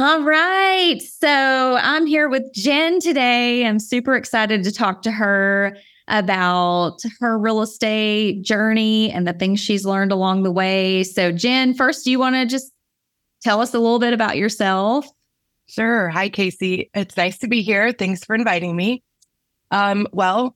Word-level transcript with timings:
All 0.00 0.22
right. 0.22 1.00
So 1.02 1.76
I'm 1.80 2.06
here 2.06 2.28
with 2.28 2.52
Jen 2.52 3.00
today. 3.00 3.66
I'm 3.66 3.80
super 3.80 4.14
excited 4.14 4.62
to 4.62 4.70
talk 4.70 5.02
to 5.02 5.10
her 5.10 5.76
about 6.06 7.02
her 7.18 7.36
real 7.36 7.62
estate 7.62 8.42
journey 8.44 9.10
and 9.10 9.26
the 9.26 9.32
things 9.32 9.58
she's 9.58 9.84
learned 9.84 10.12
along 10.12 10.44
the 10.44 10.52
way. 10.52 11.02
So, 11.02 11.32
Jen, 11.32 11.74
first, 11.74 12.04
do 12.04 12.12
you 12.12 12.18
want 12.20 12.36
to 12.36 12.46
just 12.46 12.72
tell 13.42 13.60
us 13.60 13.74
a 13.74 13.80
little 13.80 13.98
bit 13.98 14.12
about 14.12 14.36
yourself? 14.36 15.04
Sure. 15.66 16.08
Hi, 16.10 16.28
Casey. 16.28 16.90
It's 16.94 17.16
nice 17.16 17.38
to 17.38 17.48
be 17.48 17.62
here. 17.62 17.90
Thanks 17.90 18.24
for 18.24 18.36
inviting 18.36 18.76
me. 18.76 19.02
Um, 19.72 20.06
well, 20.12 20.54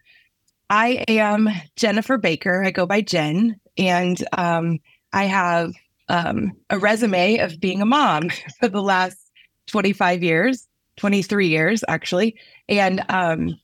I 0.71 1.05
am 1.09 1.49
Jennifer 1.75 2.17
Baker. 2.17 2.63
I 2.65 2.71
go 2.71 2.87
by 2.87 3.01
Jen, 3.01 3.61
and 3.77 4.25
um, 4.39 4.79
I 5.13 5.25
have 5.25 5.75
um, 6.09 6.53
a 6.71 6.79
resume 6.79 7.39
of 7.39 7.59
being 7.59 7.83
a 7.83 7.87
mom 7.87 8.31
for 8.61 8.69
the 8.69 8.81
last 8.83 9.22
25 9.67 10.23
years, 10.23 10.69
23 10.97 11.49
years 11.49 11.85
actually. 11.89 12.37
And 12.69 13.05
um, 13.09 13.59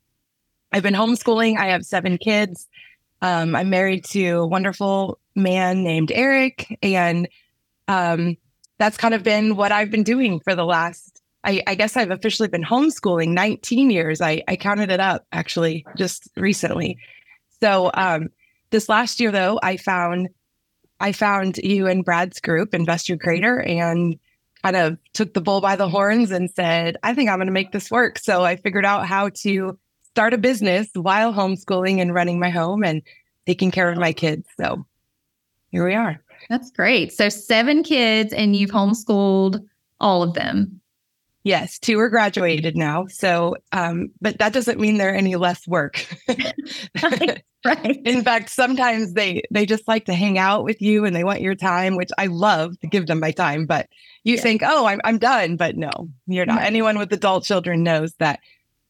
I've 0.73 0.83
been 0.83 0.95
homeschooling. 0.95 1.59
I 1.59 1.67
have 1.69 1.85
seven 1.85 2.19
kids. 2.19 2.67
Um, 3.21 3.57
I'm 3.57 3.71
married 3.71 4.05
to 4.07 4.29
a 4.31 4.47
wonderful 4.47 5.19
man 5.35 5.83
named 5.83 6.13
Eric. 6.13 6.79
And 6.83 7.29
um, 7.89 8.37
that's 8.79 8.97
kind 8.97 9.15
of 9.15 9.23
been 9.23 9.57
what 9.57 9.73
I've 9.73 9.91
been 9.91 10.05
doing 10.05 10.41
for 10.41 10.55
the 10.55 10.65
last, 10.65 11.21
I, 11.45 11.63
I 11.67 11.75
guess 11.75 11.97
I've 11.97 12.11
officially 12.11 12.49
been 12.49 12.65
homeschooling 12.65 13.29
19 13.29 13.91
years. 13.91 14.21
I, 14.21 14.43
I 14.47 14.57
counted 14.57 14.91
it 14.91 15.01
up 15.01 15.27
actually 15.33 15.85
just 15.97 16.29
recently. 16.37 16.99
So 17.61 17.91
um, 17.95 18.29
this 18.71 18.89
last 18.89 19.21
year, 19.21 19.33
though, 19.33 19.59
I 19.63 19.77
found 19.77 20.29
I 21.01 21.13
found 21.13 21.59
you 21.59 21.87
and 21.87 22.05
Brad's 22.05 22.41
group, 22.41 22.75
Investor 22.75 23.17
Creator, 23.17 23.61
and 23.61 24.19
kind 24.73 24.87
of 24.87 24.99
took 25.15 25.33
the 25.33 25.41
bull 25.41 25.63
by 25.63 25.77
the 25.77 25.89
horns 25.89 26.31
and 26.31 26.51
said, 26.51 26.99
I 27.03 27.15
think 27.15 27.31
I'm 27.31 27.39
going 27.39 27.47
to 27.47 27.53
make 27.53 27.73
this 27.73 27.91
work. 27.91 28.19
So 28.19 28.45
I 28.45 28.57
figured 28.57 28.85
out 28.85 29.07
how 29.07 29.31
to 29.31 29.79
start 30.05 30.35
a 30.35 30.39
business 30.39 30.89
while 30.93 31.33
homeschooling 31.33 32.03
and 32.03 32.13
running 32.13 32.39
my 32.39 32.51
home 32.51 32.85
and 32.85 33.01
taking 33.47 33.71
care 33.71 33.91
of 33.91 33.97
my 33.97 34.13
kids. 34.13 34.47
So 34.61 34.85
here 35.71 35.87
we 35.87 35.95
are. 35.95 36.23
That's 36.51 36.71
great. 36.71 37.15
So 37.15 37.31
seven 37.31 37.83
kids 37.83 38.35
and 38.35 38.55
you've 38.55 38.71
homeschooled 38.71 39.65
all 40.01 40.23
of 40.23 40.35
them. 40.35 40.78
Yes, 41.49 41.79
two 41.79 41.99
are 41.99 42.11
graduated 42.11 42.77
now. 42.77 43.07
So, 43.07 43.57
um, 43.73 44.11
but 44.21 44.39
that 44.39 44.53
doesn't 44.53 44.79
mean 44.79 44.99
they're 44.99 45.15
any 45.15 45.35
less 45.37 45.67
work. 45.67 46.07
right. 47.65 48.03
In 48.05 48.23
fact, 48.23 48.51
sometimes 48.51 49.15
they 49.15 49.41
they 49.51 49.65
just 49.65 49.89
like 49.89 50.05
to 50.05 50.13
hang 50.13 50.37
out 50.37 50.63
with 50.63 50.83
you 50.83 51.07
and 51.07 51.17
they 51.17 51.25
want 51.25 51.41
your 51.41 51.55
time, 51.55 51.97
which 51.97 52.11
I 52.19 52.27
love 52.27 52.79
to 52.81 52.87
give 52.87 53.07
them 53.07 53.19
my 53.19 53.31
time. 53.31 53.65
But 53.65 53.89
you 54.25 54.35
yeah. 54.35 54.43
think, 54.43 54.63
oh, 54.63 54.85
I'm 54.85 55.01
I'm 55.05 55.17
done, 55.17 55.57
but 55.57 55.79
no, 55.79 56.11
you're 56.27 56.45
not. 56.45 56.61
Anyone 56.61 56.99
with 56.99 57.11
adult 57.15 57.45
children 57.45 57.83
knows 57.83 58.13
that 58.19 58.41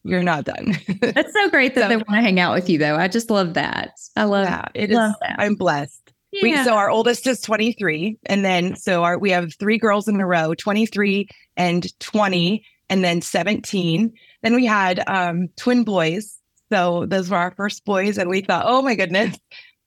you're 0.02 0.24
not 0.24 0.44
done. 0.44 0.76
That's 1.00 1.32
so 1.32 1.50
great 1.50 1.76
that 1.76 1.82
so, 1.82 1.88
they 1.90 1.96
want 1.96 2.08
to 2.08 2.22
hang 2.22 2.40
out 2.40 2.54
with 2.56 2.68
you, 2.68 2.78
though. 2.78 2.96
I 2.96 3.06
just 3.06 3.30
love 3.30 3.54
that. 3.54 3.92
I 4.16 4.24
love 4.24 4.48
yeah, 4.48 4.66
it. 4.74 4.90
Love 4.90 5.12
is, 5.12 5.16
that. 5.20 5.36
I'm 5.38 5.54
blessed. 5.54 6.07
Yeah. 6.32 6.42
We, 6.42 6.64
so 6.64 6.74
our 6.74 6.90
oldest 6.90 7.26
is 7.26 7.40
23, 7.40 8.18
and 8.26 8.44
then 8.44 8.76
so 8.76 9.02
our 9.02 9.18
we 9.18 9.30
have 9.30 9.54
three 9.54 9.78
girls 9.78 10.08
in 10.08 10.20
a 10.20 10.26
row, 10.26 10.54
23 10.54 11.26
and 11.56 11.98
20, 12.00 12.64
and 12.90 13.02
then 13.02 13.22
17. 13.22 14.12
Then 14.42 14.54
we 14.54 14.66
had 14.66 15.02
um, 15.06 15.48
twin 15.56 15.84
boys. 15.84 16.38
So 16.70 17.06
those 17.06 17.30
were 17.30 17.38
our 17.38 17.52
first 17.52 17.84
boys, 17.84 18.18
and 18.18 18.28
we 18.28 18.42
thought, 18.42 18.64
oh 18.66 18.82
my 18.82 18.94
goodness, 18.94 19.38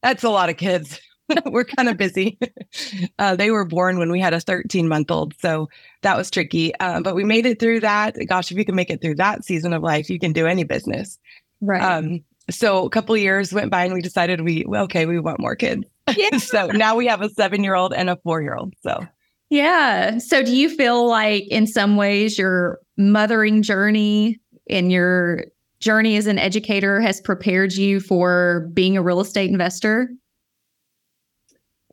that's 0.02 0.23
a 0.23 0.30
lot 0.30 0.50
of 0.50 0.58
kids. 0.58 1.00
we're 1.45 1.66
kind 1.66 1.89
of 1.89 1.98
busy. 1.98 2.38
Uh, 3.20 3.36
they 3.36 3.52
were 3.52 3.66
born 3.66 4.00
when 4.00 4.11
we 4.11 4.20
had 4.20 4.33
a 4.33 4.39
13 4.39 4.88
month 4.88 5.11
old. 5.11 5.33
So 5.39 5.70
that 6.02 6.17
was 6.17 6.32
tricky. 6.32 6.73
Uh, 6.80 7.02
but 7.02 7.14
we 7.14 7.23
made 7.23 7.45
it 7.45 7.60
through 7.60 7.82
that. 7.82 8.15
Gosh, 8.27 8.52
if 8.52 8.58
you 8.58 8.65
can 8.65 8.76
make 8.76 8.89
it 8.89 9.02
through 9.02 9.15
that 9.15 9.44
season 9.44 9.73
of 9.73 9.83
life, 9.83 10.10
you 10.10 10.17
can 10.17 10.32
do 10.32 10.48
any 10.48 10.64
business. 10.64 11.20
Right. 11.60 11.82
Um, 11.82 12.23
so 12.49 12.86
a 12.86 12.89
couple 12.89 13.15
years 13.17 13.54
went 13.54 13.70
by 13.70 13.83
and 13.83 13.94
we 13.94 14.02
decided 14.02 14.42
we, 14.42 14.64
well, 14.67 14.86
okay, 14.86 15.05
we 15.05 15.20
want 15.20 15.39
more 15.39 15.55
kids. 15.55 15.83
Yeah. 16.16 16.38
so 16.38 16.67
now 16.67 16.95
we 16.95 17.08
have 17.08 17.22
a 17.22 17.30
seven 17.30 17.64
year 17.64 17.76
old 17.76 17.94
and 17.94 18.10
a 18.10 18.17
four 18.23 18.42
year 18.42 18.55
old. 18.55 18.73
So 18.82 19.05
yeah. 19.49 20.17
So 20.17 20.44
do 20.44 20.55
you 20.55 20.70
feel 20.70 21.08
like 21.08 21.44
in 21.49 21.67
some 21.67 21.98
ways 21.98 22.38
your 22.38 22.80
mothering 22.98 23.61
journey 23.61 24.39
and 24.70 24.92
your 24.92 25.45
journey 25.80 26.16
as 26.16 26.27
an 26.27 26.39
educator 26.39 27.02
has 27.02 27.20
prepared 27.20 27.73
you 27.73 28.00
for 28.00 28.70
being 28.73 28.95
a 28.95 29.02
real 29.02 29.20
estate 29.20 29.50
investor? 29.50 30.10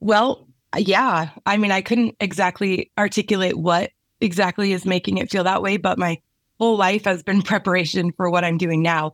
Well, 0.00 0.46
yeah. 0.76 1.30
I 1.46 1.56
mean, 1.56 1.72
I 1.72 1.80
couldn't 1.80 2.14
exactly 2.20 2.92
articulate 2.96 3.58
what 3.58 3.90
exactly 4.20 4.72
is 4.72 4.84
making 4.84 5.18
it 5.18 5.30
feel 5.30 5.44
that 5.44 5.62
way, 5.62 5.78
but 5.78 5.98
my 5.98 6.18
whole 6.60 6.76
life 6.76 7.04
has 7.04 7.22
been 7.22 7.42
preparation 7.42 8.12
for 8.12 8.30
what 8.30 8.44
I'm 8.44 8.58
doing 8.58 8.82
now. 8.82 9.12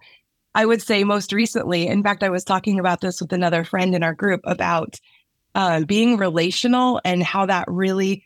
I 0.55 0.67
would 0.67 0.83
say 0.83 1.05
most 1.05 1.33
recently, 1.33 1.87
in 1.87 2.03
fact, 2.03 2.23
I 2.23 2.29
was 2.29 2.45
talking 2.45 2.79
about 2.79 3.01
this 3.01 3.21
with 3.21 3.33
another 3.33 3.65
friend 3.65 3.95
in 3.95 4.03
our 4.03 4.15
group 4.15 4.41
about 4.45 5.01
uh, 5.55 5.85
being 5.85 6.17
relational 6.17 7.01
and 7.05 7.23
how 7.23 7.47
that 7.47 7.67
really 7.69 8.25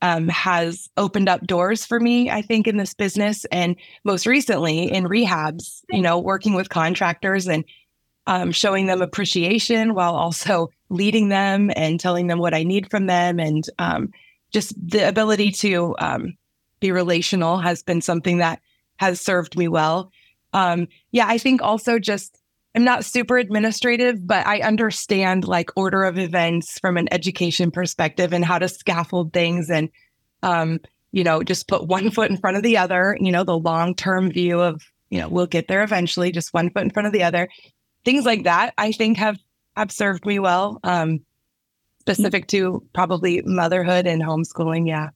um, 0.00 0.28
has 0.28 0.88
opened 0.96 1.28
up 1.28 1.46
doors 1.46 1.86
for 1.86 2.00
me, 2.00 2.28
I 2.30 2.42
think, 2.42 2.66
in 2.66 2.76
this 2.76 2.94
business. 2.94 3.44
And 3.46 3.76
most 4.04 4.26
recently 4.26 4.92
in 4.92 5.04
rehabs, 5.04 5.82
you 5.90 6.02
know, 6.02 6.18
working 6.18 6.54
with 6.54 6.68
contractors 6.68 7.46
and 7.46 7.64
um, 8.26 8.52
showing 8.52 8.86
them 8.86 9.02
appreciation 9.02 9.94
while 9.94 10.14
also 10.14 10.70
leading 10.88 11.28
them 11.28 11.70
and 11.76 12.00
telling 12.00 12.26
them 12.26 12.38
what 12.38 12.54
I 12.54 12.62
need 12.62 12.90
from 12.90 13.06
them. 13.06 13.38
And 13.38 13.64
um, 13.78 14.10
just 14.52 14.74
the 14.76 15.08
ability 15.08 15.52
to 15.52 15.94
um, 15.98 16.36
be 16.80 16.92
relational 16.92 17.58
has 17.58 17.82
been 17.82 18.00
something 18.00 18.38
that 18.38 18.60
has 18.96 19.20
served 19.20 19.56
me 19.56 19.68
well. 19.68 20.10
Um, 20.52 20.88
yeah, 21.10 21.26
I 21.28 21.38
think 21.38 21.62
also 21.62 21.98
just 21.98 22.38
I'm 22.74 22.84
not 22.84 23.04
super 23.04 23.36
administrative, 23.36 24.26
but 24.26 24.46
I 24.46 24.60
understand 24.60 25.46
like 25.46 25.70
order 25.76 26.04
of 26.04 26.18
events 26.18 26.78
from 26.78 26.96
an 26.96 27.08
education 27.12 27.70
perspective 27.70 28.32
and 28.32 28.44
how 28.44 28.58
to 28.58 28.68
scaffold 28.68 29.32
things 29.32 29.70
and 29.70 29.90
um, 30.42 30.80
you 31.12 31.22
know, 31.22 31.42
just 31.42 31.68
put 31.68 31.86
one 31.86 32.10
foot 32.10 32.30
in 32.30 32.38
front 32.38 32.56
of 32.56 32.62
the 32.62 32.78
other, 32.78 33.16
you 33.20 33.30
know, 33.30 33.44
the 33.44 33.58
long-term 33.58 34.32
view 34.32 34.60
of, 34.60 34.82
you 35.10 35.20
know, 35.20 35.28
we'll 35.28 35.46
get 35.46 35.68
there 35.68 35.82
eventually, 35.82 36.32
just 36.32 36.54
one 36.54 36.70
foot 36.70 36.82
in 36.82 36.90
front 36.90 37.06
of 37.06 37.12
the 37.12 37.22
other. 37.22 37.48
Things 38.04 38.24
like 38.24 38.44
that 38.44 38.74
I 38.78 38.92
think 38.92 39.18
have 39.18 39.38
have 39.76 39.92
served 39.92 40.26
me 40.26 40.38
well. 40.38 40.80
Um, 40.82 41.20
specific 42.00 42.48
to 42.48 42.82
probably 42.92 43.42
motherhood 43.44 44.06
and 44.06 44.22
homeschooling, 44.22 44.88
yeah. 44.88 45.10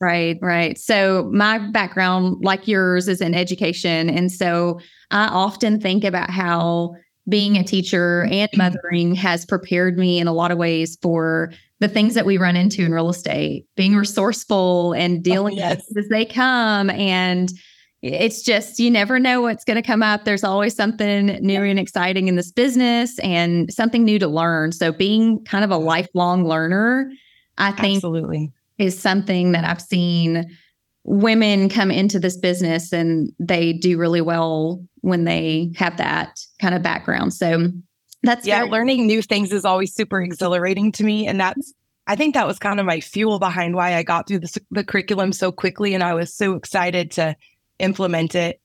Right, 0.00 0.38
right. 0.42 0.76
So 0.78 1.30
my 1.32 1.58
background, 1.58 2.38
like 2.42 2.66
yours, 2.66 3.06
is 3.06 3.20
in 3.20 3.34
education. 3.34 4.10
And 4.10 4.32
so 4.32 4.80
I 5.10 5.26
often 5.26 5.80
think 5.80 6.02
about 6.02 6.30
how 6.30 6.96
being 7.28 7.56
a 7.56 7.62
teacher 7.62 8.22
and 8.24 8.50
mm-hmm. 8.50 8.58
mothering 8.58 9.14
has 9.14 9.46
prepared 9.46 9.96
me 9.96 10.18
in 10.18 10.26
a 10.26 10.32
lot 10.32 10.50
of 10.50 10.58
ways 10.58 10.98
for 11.00 11.52
the 11.78 11.88
things 11.88 12.14
that 12.14 12.26
we 12.26 12.36
run 12.36 12.56
into 12.56 12.84
in 12.84 12.92
real 12.92 13.08
estate, 13.08 13.66
being 13.76 13.94
resourceful 13.94 14.92
and 14.94 15.18
oh, 15.18 15.22
dealing 15.22 15.54
oh, 15.54 15.58
yes. 15.58 15.84
as 15.96 16.08
they 16.08 16.24
come. 16.24 16.90
And 16.90 17.50
it's 18.02 18.42
just, 18.42 18.80
you 18.80 18.90
never 18.90 19.18
know 19.18 19.42
what's 19.42 19.64
going 19.64 19.80
to 19.80 19.86
come 19.86 20.02
up. 20.02 20.24
There's 20.24 20.42
always 20.42 20.74
something 20.74 21.26
new 21.40 21.62
and 21.62 21.78
exciting 21.78 22.28
in 22.28 22.34
this 22.34 22.50
business 22.50 23.18
and 23.20 23.72
something 23.72 24.04
new 24.04 24.18
to 24.18 24.26
learn. 24.26 24.72
So 24.72 24.90
being 24.90 25.44
kind 25.44 25.64
of 25.64 25.70
a 25.70 25.74
mm-hmm. 25.74 25.86
lifelong 25.86 26.44
learner, 26.44 27.12
I 27.56 27.72
think 27.72 27.98
Absolutely 27.98 28.52
is 28.80 28.98
something 28.98 29.52
that 29.52 29.64
I've 29.64 29.82
seen 29.82 30.56
women 31.04 31.68
come 31.68 31.90
into 31.90 32.18
this 32.18 32.36
business 32.36 32.92
and 32.92 33.30
they 33.38 33.72
do 33.72 33.98
really 33.98 34.20
well 34.20 34.84
when 35.00 35.24
they 35.24 35.72
have 35.76 35.96
that 35.98 36.40
kind 36.60 36.74
of 36.74 36.82
background. 36.82 37.34
So 37.34 37.70
that's 38.22 38.46
yeah, 38.46 38.60
very- 38.60 38.70
learning 38.70 39.06
new 39.06 39.22
things 39.22 39.52
is 39.52 39.64
always 39.64 39.94
super 39.94 40.20
exhilarating 40.20 40.92
to 40.92 41.04
me. 41.04 41.26
And 41.26 41.40
that's, 41.40 41.72
I 42.06 42.16
think 42.16 42.34
that 42.34 42.46
was 42.46 42.58
kind 42.58 42.80
of 42.80 42.86
my 42.86 43.00
fuel 43.00 43.38
behind 43.38 43.74
why 43.74 43.94
I 43.94 44.02
got 44.02 44.26
through 44.26 44.40
the, 44.40 44.60
the 44.70 44.84
curriculum 44.84 45.32
so 45.32 45.52
quickly. 45.52 45.94
And 45.94 46.02
I 46.02 46.14
was 46.14 46.34
so 46.34 46.54
excited 46.54 47.10
to 47.12 47.36
implement 47.78 48.34
it. 48.34 48.60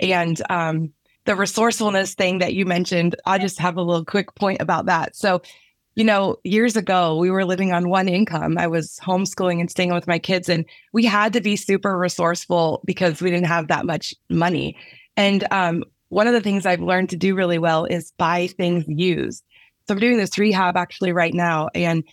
And 0.00 0.40
um, 0.50 0.92
the 1.24 1.36
resourcefulness 1.36 2.14
thing 2.14 2.38
that 2.38 2.54
you 2.54 2.66
mentioned, 2.66 3.16
I 3.26 3.38
just 3.38 3.58
have 3.58 3.76
a 3.76 3.82
little 3.82 4.04
quick 4.04 4.34
point 4.34 4.60
about 4.60 4.86
that. 4.86 5.16
So 5.16 5.42
you 5.96 6.04
know, 6.04 6.36
years 6.44 6.76
ago, 6.76 7.16
we 7.16 7.30
were 7.30 7.46
living 7.46 7.72
on 7.72 7.88
one 7.88 8.06
income. 8.06 8.58
I 8.58 8.66
was 8.66 9.00
homeschooling 9.02 9.60
and 9.60 9.70
staying 9.70 9.94
with 9.94 10.06
my 10.06 10.18
kids, 10.18 10.48
and 10.48 10.66
we 10.92 11.06
had 11.06 11.32
to 11.32 11.40
be 11.40 11.56
super 11.56 11.96
resourceful 11.96 12.82
because 12.84 13.22
we 13.22 13.30
didn't 13.30 13.46
have 13.46 13.68
that 13.68 13.86
much 13.86 14.14
money. 14.28 14.76
And 15.16 15.48
um, 15.50 15.84
one 16.10 16.26
of 16.26 16.34
the 16.34 16.42
things 16.42 16.66
I've 16.66 16.82
learned 16.82 17.08
to 17.10 17.16
do 17.16 17.34
really 17.34 17.58
well 17.58 17.86
is 17.86 18.12
buy 18.18 18.46
things 18.46 18.84
used. 18.86 19.42
So 19.88 19.94
I'm 19.94 20.00
doing 20.00 20.18
this 20.18 20.38
rehab 20.38 20.76
actually 20.76 21.12
right 21.12 21.32
now, 21.32 21.70
and 21.74 22.04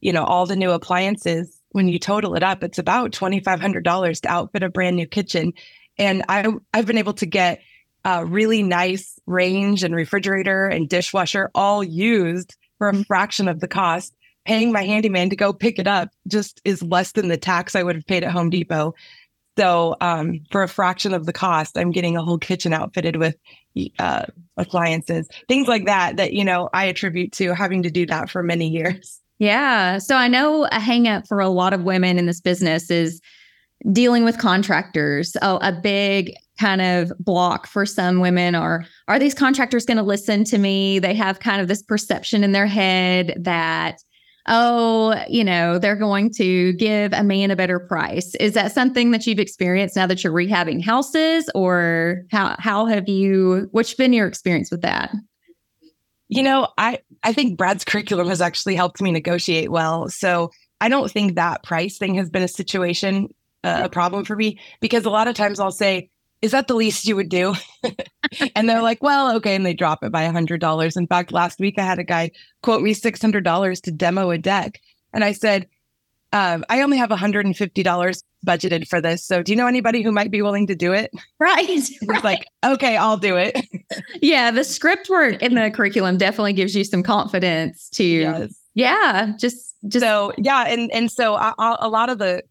you 0.00 0.14
know, 0.14 0.24
all 0.24 0.46
the 0.46 0.56
new 0.56 0.70
appliances. 0.70 1.52
When 1.72 1.88
you 1.88 1.98
total 1.98 2.36
it 2.36 2.42
up, 2.42 2.64
it's 2.64 2.78
about 2.78 3.12
twenty 3.12 3.40
five 3.40 3.60
hundred 3.60 3.84
dollars 3.84 4.18
to 4.22 4.28
outfit 4.28 4.62
a 4.62 4.70
brand 4.70 4.96
new 4.96 5.06
kitchen. 5.06 5.52
And 5.98 6.24
I 6.30 6.50
I've 6.72 6.86
been 6.86 6.96
able 6.96 7.12
to 7.14 7.26
get 7.26 7.60
a 8.06 8.24
really 8.24 8.62
nice 8.62 9.20
range 9.26 9.82
and 9.82 9.94
refrigerator 9.94 10.68
and 10.68 10.88
dishwasher 10.88 11.50
all 11.54 11.84
used 11.84 12.56
for 12.78 12.88
a 12.88 13.04
fraction 13.04 13.48
of 13.48 13.60
the 13.60 13.68
cost. 13.68 14.14
Paying 14.44 14.70
my 14.70 14.82
handyman 14.82 15.28
to 15.30 15.36
go 15.36 15.52
pick 15.52 15.78
it 15.78 15.88
up 15.88 16.10
just 16.28 16.60
is 16.64 16.80
less 16.80 17.12
than 17.12 17.28
the 17.28 17.36
tax 17.36 17.74
I 17.74 17.82
would 17.82 17.96
have 17.96 18.06
paid 18.06 18.22
at 18.22 18.30
Home 18.30 18.48
Depot. 18.48 18.94
So 19.58 19.96
um, 20.00 20.40
for 20.52 20.62
a 20.62 20.68
fraction 20.68 21.14
of 21.14 21.26
the 21.26 21.32
cost, 21.32 21.76
I'm 21.76 21.90
getting 21.90 22.16
a 22.16 22.22
whole 22.22 22.38
kitchen 22.38 22.72
outfitted 22.72 23.16
with 23.16 23.34
uh, 23.98 24.26
appliances, 24.56 25.28
things 25.48 25.66
like 25.66 25.86
that, 25.86 26.16
that, 26.18 26.32
you 26.32 26.44
know, 26.44 26.68
I 26.72 26.84
attribute 26.84 27.32
to 27.32 27.54
having 27.54 27.82
to 27.82 27.90
do 27.90 28.06
that 28.06 28.30
for 28.30 28.42
many 28.42 28.68
years. 28.68 29.20
Yeah. 29.38 29.98
So 29.98 30.14
I 30.16 30.28
know 30.28 30.66
a 30.66 30.78
hangup 30.78 31.26
for 31.26 31.40
a 31.40 31.48
lot 31.48 31.72
of 31.72 31.82
women 31.82 32.18
in 32.18 32.26
this 32.26 32.40
business 32.40 32.90
is 32.90 33.20
dealing 33.92 34.24
with 34.24 34.38
contractors. 34.38 35.36
Oh, 35.42 35.58
a 35.62 35.72
big 35.72 36.34
kind 36.58 36.80
of 36.80 37.12
block 37.18 37.66
for 37.66 37.84
some 37.84 38.20
women 38.20 38.54
are 38.54 38.84
are 39.08 39.18
these 39.18 39.34
contractors 39.34 39.84
going 39.84 39.98
to 39.98 40.02
listen 40.02 40.44
to 40.44 40.58
me? 40.58 40.98
They 40.98 41.14
have 41.14 41.40
kind 41.40 41.60
of 41.60 41.68
this 41.68 41.82
perception 41.82 42.42
in 42.42 42.52
their 42.52 42.66
head 42.66 43.34
that 43.38 44.00
oh, 44.48 45.20
you 45.28 45.42
know, 45.42 45.78
they're 45.78 45.96
going 45.96 46.30
to 46.32 46.72
give 46.74 47.12
a 47.12 47.24
man 47.24 47.50
a 47.50 47.56
better 47.56 47.80
price. 47.80 48.34
Is 48.36 48.54
that 48.54 48.72
something 48.72 49.10
that 49.10 49.26
you've 49.26 49.40
experienced 49.40 49.96
now 49.96 50.06
that 50.06 50.22
you're 50.22 50.32
rehabbing 50.32 50.82
houses 50.82 51.50
or 51.54 52.22
how 52.30 52.56
how 52.58 52.86
have 52.86 53.08
you 53.08 53.68
what's 53.72 53.94
been 53.94 54.12
your 54.12 54.26
experience 54.26 54.70
with 54.70 54.82
that? 54.82 55.12
You 56.28 56.42
know, 56.42 56.68
I 56.78 57.00
I 57.22 57.32
think 57.32 57.58
Brad's 57.58 57.84
curriculum 57.84 58.28
has 58.28 58.40
actually 58.40 58.76
helped 58.76 59.00
me 59.00 59.12
negotiate 59.12 59.70
well. 59.70 60.08
So 60.08 60.50
I 60.80 60.88
don't 60.88 61.10
think 61.10 61.34
that 61.34 61.62
price 61.62 61.98
thing 61.98 62.14
has 62.16 62.30
been 62.30 62.42
a 62.42 62.48
situation 62.48 63.28
uh, 63.66 63.82
a 63.84 63.88
problem 63.88 64.24
for 64.24 64.36
me 64.36 64.58
because 64.80 65.04
a 65.04 65.10
lot 65.10 65.26
of 65.26 65.34
times 65.34 65.58
I'll 65.58 65.72
say, 65.72 66.08
"Is 66.40 66.52
that 66.52 66.68
the 66.68 66.74
least 66.74 67.06
you 67.06 67.16
would 67.16 67.28
do?" 67.28 67.54
and 68.54 68.68
they're 68.68 68.82
like, 68.82 69.02
"Well, 69.02 69.34
okay," 69.36 69.56
and 69.56 69.66
they 69.66 69.74
drop 69.74 70.04
it 70.04 70.12
by 70.12 70.22
a 70.22 70.32
hundred 70.32 70.60
dollars. 70.60 70.96
In 70.96 71.06
fact, 71.06 71.32
last 71.32 71.58
week 71.58 71.78
I 71.78 71.82
had 71.82 71.98
a 71.98 72.04
guy 72.04 72.30
quote 72.62 72.82
me 72.82 72.94
six 72.94 73.20
hundred 73.20 73.44
dollars 73.44 73.80
to 73.82 73.90
demo 73.90 74.30
a 74.30 74.38
deck, 74.38 74.80
and 75.12 75.24
I 75.24 75.32
said, 75.32 75.66
um, 76.32 76.64
"I 76.68 76.80
only 76.82 76.96
have 76.96 77.10
one 77.10 77.18
hundred 77.18 77.44
and 77.44 77.56
fifty 77.56 77.82
dollars 77.82 78.22
budgeted 78.46 78.86
for 78.86 79.00
this. 79.00 79.26
So, 79.26 79.42
do 79.42 79.50
you 79.50 79.56
know 79.56 79.66
anybody 79.66 80.02
who 80.02 80.12
might 80.12 80.30
be 80.30 80.42
willing 80.42 80.68
to 80.68 80.76
do 80.76 80.92
it?" 80.92 81.10
Right. 81.40 81.66
It's 81.68 82.24
like, 82.24 82.46
okay, 82.64 82.96
I'll 82.96 83.16
do 83.16 83.36
it. 83.36 83.60
yeah, 84.22 84.52
the 84.52 84.62
script 84.62 85.10
work 85.10 85.42
in 85.42 85.54
the 85.54 85.72
curriculum 85.72 86.18
definitely 86.18 86.52
gives 86.52 86.76
you 86.76 86.84
some 86.84 87.02
confidence 87.02 87.88
to. 87.90 88.04
Yes. 88.04 88.54
Yeah, 88.74 89.32
just 89.40 89.74
just 89.88 90.04
so 90.04 90.32
yeah, 90.38 90.66
and 90.68 90.92
and 90.92 91.10
so 91.10 91.34
I, 91.34 91.52
I, 91.58 91.76
a 91.80 91.88
lot 91.88 92.10
of 92.10 92.18
the 92.18 92.42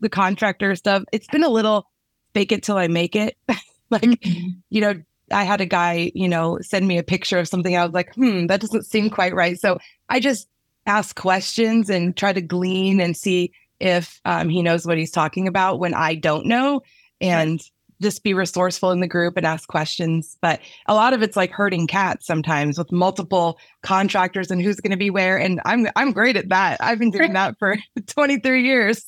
the 0.00 0.08
contractor 0.08 0.74
stuff, 0.76 1.04
it's 1.12 1.26
been 1.28 1.44
a 1.44 1.48
little 1.48 1.86
fake 2.34 2.52
it 2.52 2.62
till 2.62 2.76
I 2.76 2.88
make 2.88 3.16
it. 3.16 3.36
like, 3.90 4.02
mm-hmm. 4.02 4.48
you 4.70 4.80
know, 4.80 4.94
I 5.30 5.44
had 5.44 5.60
a 5.60 5.66
guy, 5.66 6.10
you 6.14 6.28
know, 6.28 6.58
send 6.60 6.88
me 6.88 6.98
a 6.98 7.02
picture 7.02 7.38
of 7.38 7.48
something. 7.48 7.76
I 7.76 7.84
was 7.84 7.92
like, 7.92 8.14
hmm, 8.14 8.46
that 8.46 8.60
doesn't 8.60 8.86
seem 8.86 9.10
quite 9.10 9.34
right. 9.34 9.58
So 9.58 9.78
I 10.08 10.20
just 10.20 10.48
ask 10.86 11.14
questions 11.16 11.90
and 11.90 12.16
try 12.16 12.32
to 12.32 12.40
glean 12.40 13.00
and 13.00 13.16
see 13.16 13.52
if 13.80 14.20
um, 14.24 14.48
he 14.48 14.62
knows 14.62 14.86
what 14.86 14.98
he's 14.98 15.10
talking 15.10 15.46
about 15.46 15.78
when 15.78 15.94
I 15.94 16.14
don't 16.14 16.46
know. 16.46 16.82
And 17.20 17.60
just 18.00 18.22
be 18.22 18.34
resourceful 18.34 18.92
in 18.92 19.00
the 19.00 19.08
group 19.08 19.36
and 19.36 19.44
ask 19.44 19.68
questions. 19.68 20.36
But 20.40 20.60
a 20.86 20.94
lot 20.94 21.12
of 21.12 21.22
it's 21.22 21.36
like 21.36 21.50
herding 21.50 21.86
cats 21.86 22.26
sometimes 22.26 22.78
with 22.78 22.92
multiple 22.92 23.58
contractors 23.82 24.50
and 24.50 24.62
who's 24.62 24.80
going 24.80 24.92
to 24.92 24.96
be 24.96 25.10
where. 25.10 25.36
And 25.38 25.60
I'm 25.64 25.88
I'm 25.96 26.12
great 26.12 26.36
at 26.36 26.48
that. 26.50 26.78
I've 26.80 26.98
been 26.98 27.10
doing 27.10 27.32
that 27.34 27.58
for 27.58 27.76
23 28.06 28.64
years. 28.64 29.04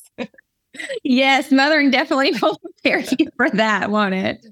Yes, 1.03 1.51
mothering 1.51 1.91
definitely 1.91 2.31
will 2.41 2.59
prepare 2.59 3.03
you 3.17 3.27
for 3.37 3.49
that, 3.51 3.91
won't 3.91 4.13
it? 4.13 4.45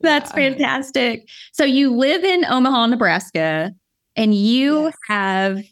That's 0.00 0.30
yeah. 0.30 0.50
fantastic. 0.50 1.28
So 1.52 1.64
you 1.64 1.94
live 1.94 2.24
in 2.24 2.44
Omaha, 2.44 2.86
Nebraska, 2.86 3.72
and 4.16 4.34
you 4.34 4.84
yes. 4.84 4.94
have 5.08 5.62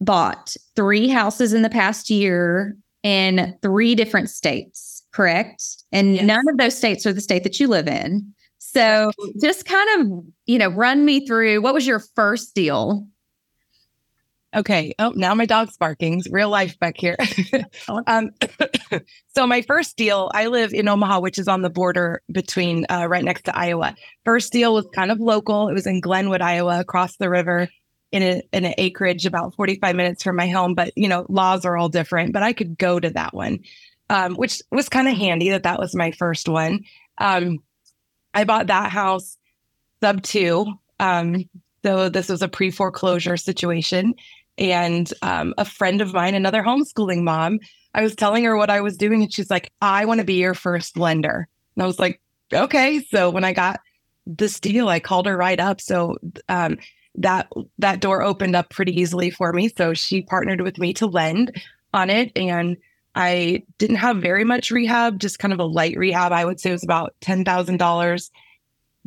bought 0.00 0.56
three 0.76 1.08
houses 1.08 1.52
in 1.52 1.62
the 1.62 1.70
past 1.70 2.10
year 2.10 2.76
in 3.02 3.56
three 3.62 3.94
different 3.94 4.30
states, 4.30 5.02
correct? 5.12 5.62
And 5.92 6.16
yes. 6.16 6.24
none 6.24 6.48
of 6.48 6.56
those 6.56 6.76
states 6.76 7.06
are 7.06 7.12
the 7.12 7.20
state 7.20 7.42
that 7.44 7.60
you 7.60 7.68
live 7.68 7.88
in. 7.88 8.34
So 8.58 9.12
just 9.40 9.66
kind 9.66 10.00
of, 10.00 10.24
you 10.46 10.58
know, 10.58 10.68
run 10.68 11.04
me 11.04 11.26
through 11.26 11.60
what 11.60 11.74
was 11.74 11.86
your 11.86 12.00
first 12.00 12.54
deal 12.54 13.06
Okay. 14.54 14.94
Oh, 14.98 15.12
now 15.16 15.34
my 15.34 15.46
dog's 15.46 15.76
barking. 15.76 16.18
It's 16.18 16.30
real 16.30 16.48
life 16.48 16.78
back 16.78 16.96
here. 16.96 17.16
um, 18.06 18.30
so 19.34 19.46
my 19.46 19.62
first 19.62 19.96
deal, 19.96 20.30
I 20.32 20.46
live 20.46 20.72
in 20.72 20.88
Omaha, 20.88 21.20
which 21.20 21.38
is 21.38 21.48
on 21.48 21.62
the 21.62 21.70
border 21.70 22.22
between 22.30 22.86
uh, 22.88 23.06
right 23.08 23.24
next 23.24 23.46
to 23.46 23.56
Iowa. 23.56 23.96
First 24.24 24.52
deal 24.52 24.72
was 24.74 24.86
kind 24.94 25.10
of 25.10 25.18
local. 25.18 25.68
It 25.68 25.74
was 25.74 25.86
in 25.86 26.00
Glenwood, 26.00 26.40
Iowa, 26.40 26.78
across 26.78 27.16
the 27.16 27.28
river 27.28 27.68
in, 28.12 28.22
a, 28.22 28.42
in 28.52 28.64
an 28.64 28.74
acreage 28.78 29.26
about 29.26 29.56
45 29.56 29.96
minutes 29.96 30.22
from 30.22 30.36
my 30.36 30.46
home. 30.46 30.74
But, 30.74 30.92
you 30.96 31.08
know, 31.08 31.26
laws 31.28 31.64
are 31.64 31.76
all 31.76 31.88
different, 31.88 32.32
but 32.32 32.44
I 32.44 32.52
could 32.52 32.78
go 32.78 33.00
to 33.00 33.10
that 33.10 33.34
one, 33.34 33.58
um, 34.08 34.36
which 34.36 34.62
was 34.70 34.88
kind 34.88 35.08
of 35.08 35.16
handy 35.16 35.50
that 35.50 35.64
that 35.64 35.80
was 35.80 35.96
my 35.96 36.12
first 36.12 36.48
one. 36.48 36.84
Um, 37.18 37.58
I 38.32 38.44
bought 38.44 38.68
that 38.68 38.92
house 38.92 39.36
sub 40.00 40.22
two. 40.22 40.74
Um, 41.00 41.48
so 41.84 42.08
this 42.08 42.28
was 42.28 42.40
a 42.40 42.48
pre 42.48 42.70
foreclosure 42.70 43.36
situation. 43.36 44.14
And 44.56 45.12
um, 45.22 45.54
a 45.58 45.64
friend 45.64 46.00
of 46.00 46.12
mine, 46.12 46.34
another 46.34 46.62
homeschooling 46.62 47.22
mom, 47.22 47.58
I 47.94 48.02
was 48.02 48.14
telling 48.14 48.44
her 48.44 48.56
what 48.56 48.70
I 48.70 48.80
was 48.80 48.96
doing, 48.96 49.22
and 49.22 49.32
she's 49.32 49.50
like, 49.50 49.72
I 49.80 50.04
want 50.04 50.18
to 50.18 50.24
be 50.24 50.34
your 50.34 50.54
first 50.54 50.96
lender. 50.96 51.48
And 51.76 51.82
I 51.82 51.86
was 51.86 51.98
like, 51.98 52.20
okay. 52.52 53.02
So 53.10 53.30
when 53.30 53.44
I 53.44 53.52
got 53.52 53.80
this 54.26 54.60
deal, 54.60 54.88
I 54.88 55.00
called 55.00 55.26
her 55.26 55.36
right 55.36 55.58
up. 55.58 55.80
So 55.80 56.16
um, 56.48 56.78
that 57.16 57.48
that 57.78 58.00
door 58.00 58.22
opened 58.22 58.56
up 58.56 58.70
pretty 58.70 58.98
easily 59.00 59.30
for 59.30 59.52
me. 59.52 59.68
So 59.68 59.94
she 59.94 60.22
partnered 60.22 60.60
with 60.60 60.78
me 60.78 60.94
to 60.94 61.06
lend 61.06 61.60
on 61.92 62.10
it. 62.10 62.32
And 62.36 62.76
I 63.14 63.62
didn't 63.78 63.96
have 63.96 64.16
very 64.16 64.44
much 64.44 64.70
rehab, 64.70 65.20
just 65.20 65.38
kind 65.38 65.52
of 65.52 65.60
a 65.60 65.64
light 65.64 65.96
rehab. 65.96 66.32
I 66.32 66.44
would 66.44 66.58
say 66.58 66.70
it 66.70 66.74
was 66.74 66.84
about 66.84 67.14
$10,000 67.20 68.30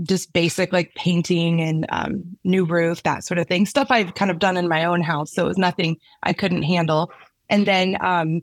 just 0.04 0.34
basic 0.34 0.72
like 0.72 0.94
painting 0.96 1.62
and 1.62 1.86
um, 1.90 2.38
new 2.44 2.66
roof, 2.66 3.04
that 3.04 3.24
sort 3.24 3.40
of 3.40 3.48
thing. 3.48 3.66
Stuff 3.66 3.88
I've 3.90 4.14
kind 4.16 4.30
of 4.30 4.40
done 4.40 4.58
in 4.58 4.68
my 4.68 4.86
own 4.86 5.02
house. 5.02 5.34
So 5.34 5.46
it 5.46 5.48
was 5.48 5.58
nothing 5.58 5.98
I 6.24 6.34
couldn't 6.34 6.64
handle. 6.64 7.12
And 7.50 7.66
then, 7.66 7.98
um, 8.02 8.42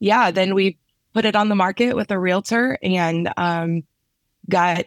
yeah, 0.00 0.30
then 0.30 0.54
we 0.54 0.78
put 1.14 1.24
it 1.24 1.36
on 1.36 1.48
the 1.48 1.54
market 1.54 1.94
with 1.94 2.10
a 2.10 2.18
realtor 2.18 2.78
and 2.82 3.32
um, 3.36 3.84
got 4.48 4.86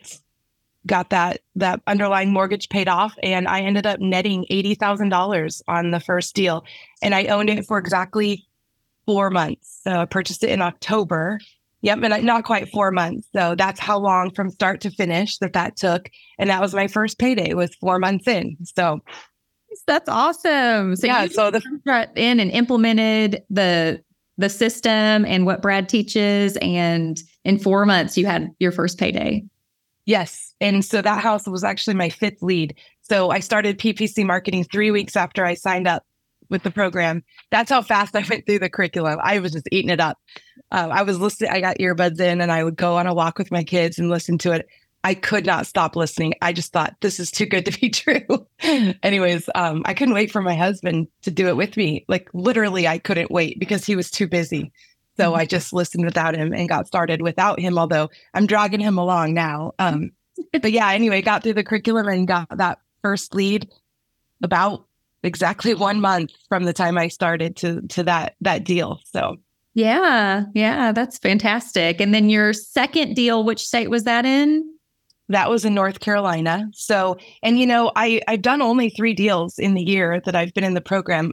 got 0.86 1.12
that 1.12 1.39
that 1.56 1.81
underlying 1.88 2.33
mortgage 2.33 2.68
paid 2.68 2.89
off 2.89 3.15
and 3.24 3.48
I 3.48 3.62
ended 3.62 3.86
up 3.88 4.01
netting 4.01 4.45
$80,000 4.51 5.62
on 5.67 5.91
the 5.91 6.00
first 6.01 6.36
deal 6.36 6.65
and 7.01 7.15
I 7.15 7.25
owned 7.27 7.50
it 7.50 7.65
for 7.65 7.77
exactly 7.77 8.46
4 9.05 9.29
months. 9.29 9.79
So 9.84 9.91
I 9.91 10.05
purchased 10.05 10.43
it 10.43 10.50
in 10.50 10.62
October 10.62 11.39
Yep, 11.83 11.99
and 12.01 12.25
not 12.25 12.45
quite 12.45 12.69
four 12.69 12.91
months. 12.91 13.27
So 13.35 13.55
that's 13.55 13.79
how 13.79 13.99
long 13.99 14.31
from 14.33 14.49
start 14.49 14.79
to 14.81 14.89
finish 14.89 15.37
that 15.39 15.51
that 15.51 15.75
took, 15.75 16.09
and 16.39 16.49
that 16.49 16.61
was 16.61 16.73
my 16.73 16.87
first 16.87 17.19
payday. 17.19 17.53
Was 17.53 17.75
four 17.75 17.99
months 17.99 18.25
in. 18.25 18.55
So 18.63 19.01
that's 19.85 20.07
awesome. 20.07 20.95
So 20.95 21.07
yeah, 21.07 21.27
so 21.27 21.51
the 21.51 21.61
in 22.15 22.39
and 22.39 22.51
implemented 22.51 23.43
the 23.49 24.01
the 24.37 24.47
system 24.47 25.25
and 25.25 25.45
what 25.45 25.61
Brad 25.61 25.89
teaches, 25.89 26.55
and 26.61 27.19
in 27.43 27.59
four 27.59 27.85
months 27.85 28.17
you 28.17 28.25
had 28.25 28.49
your 28.59 28.71
first 28.71 28.97
payday. 28.97 29.43
Yes, 30.05 30.55
and 30.61 30.85
so 30.85 31.01
that 31.01 31.21
house 31.21 31.47
was 31.49 31.65
actually 31.65 31.95
my 31.95 32.09
fifth 32.09 32.41
lead. 32.41 32.75
So 33.01 33.29
I 33.29 33.39
started 33.39 33.77
PPC 33.77 34.25
marketing 34.25 34.63
three 34.63 34.89
weeks 34.89 35.17
after 35.17 35.45
I 35.45 35.55
signed 35.55 35.89
up 35.89 36.03
with 36.53 36.63
the 36.63 36.72
program. 36.72 37.24
That's 37.51 37.69
how 37.69 37.81
fast 37.81 38.15
I 38.15 38.24
went 38.29 38.45
through 38.45 38.60
the 38.60 38.69
curriculum. 38.69 39.19
I 39.22 39.39
was 39.39 39.51
just 39.51 39.67
eating 39.72 39.89
it 39.89 40.00
up. 40.00 40.17
Uh, 40.72 40.88
I 40.89 41.01
was 41.01 41.19
listening, 41.19 41.51
I 41.51 41.60
got 41.60 41.79
earbuds 41.79 42.22
in 42.22 42.39
and 42.39 42.51
I 42.51 42.63
would 42.63 42.77
go 42.77 42.95
on 42.95 43.07
a 43.07 43.13
walk 43.13 43.38
with 43.38 43.51
my 43.51 43.65
kids 43.65 44.00
and 44.00 44.10
listen 44.10 44.38
to 44.39 44.53
it. 44.53 44.67
I 45.05 45.15
could 45.15 45.45
not 45.45 45.67
stop 45.67 45.98
listening. 45.98 46.33
I 46.41 46.53
just 46.53 46.72
thought 46.72 46.95
this 47.01 47.19
is 47.19 47.29
too 47.29 47.45
good 47.45 47.65
to 47.65 47.77
be 47.77 47.89
true. 47.89 48.48
Anyways, 49.03 49.50
um, 49.53 49.81
I 49.83 49.93
couldn't 49.93 50.13
wait 50.13 50.31
for 50.31 50.41
my 50.41 50.55
husband 50.55 51.10
to 51.24 51.31
do 51.31 51.50
it 51.50 51.57
with 51.57 51.75
me. 51.75 52.05
Like 52.07 52.29
literally, 52.33 52.88
I 52.88 53.00
couldn't 53.00 53.29
wait 53.29 53.60
because 53.60 53.83
he 53.83 53.98
was 53.98 54.10
too 54.10 54.27
busy. 54.27 54.72
So 55.17 55.31
mm-hmm. 55.31 55.41
I 55.41 55.45
just 55.45 55.74
listened 55.74 56.05
without 56.05 56.36
him 56.36 56.53
and 56.53 56.69
got 56.69 56.88
started 56.88 57.22
without 57.22 57.60
him, 57.60 57.77
although 57.77 58.10
I'm 58.33 58.48
dragging 58.48 58.79
him 58.79 58.98
along 58.98 59.33
now. 59.33 59.74
Um, 59.77 60.12
but 60.53 60.72
yeah, 60.72 60.89
anyway, 60.91 61.22
got 61.22 61.43
through 61.43 61.53
the 61.53 61.63
curriculum 61.63 62.07
and 62.07 62.27
got 62.27 62.48
that 62.57 62.79
first 63.01 63.36
lead 63.36 63.69
about 64.41 64.86
exactly 65.24 65.74
one 65.74 66.01
month 66.01 66.32
from 66.50 66.65
the 66.65 66.74
time 66.74 66.98
I 66.98 67.08
started 67.08 67.56
to 67.58 67.82
to 67.82 68.03
that 68.03 68.36
that 68.42 68.63
deal. 68.63 69.00
So 69.06 69.38
yeah, 69.74 70.46
yeah, 70.53 70.92
that's 70.92 71.18
fantastic. 71.18 72.00
And 72.00 72.13
then 72.13 72.30
your 72.30 72.53
second 72.53 73.15
deal, 73.15 73.44
which 73.44 73.65
state 73.65 73.89
was 73.89 74.03
that 74.03 74.25
in? 74.25 74.70
That 75.30 75.50
was 75.50 75.65
in 75.65 75.74
North 75.74 76.00
Carolina. 76.00 76.70
So, 76.74 77.18
and 77.42 77.60
you 77.60 77.65
know, 77.65 77.92
I 77.96 78.22
I've 78.27 78.42
done 78.42 78.62
only 78.62 78.89
three 78.89 79.13
deals 79.13 79.58
in 79.58 79.74
the 79.74 79.82
year 79.82 80.22
that 80.25 80.36
I've 80.36 80.53
been 80.53 80.63
in 80.63 80.75
the 80.75 80.82
program. 80.82 81.32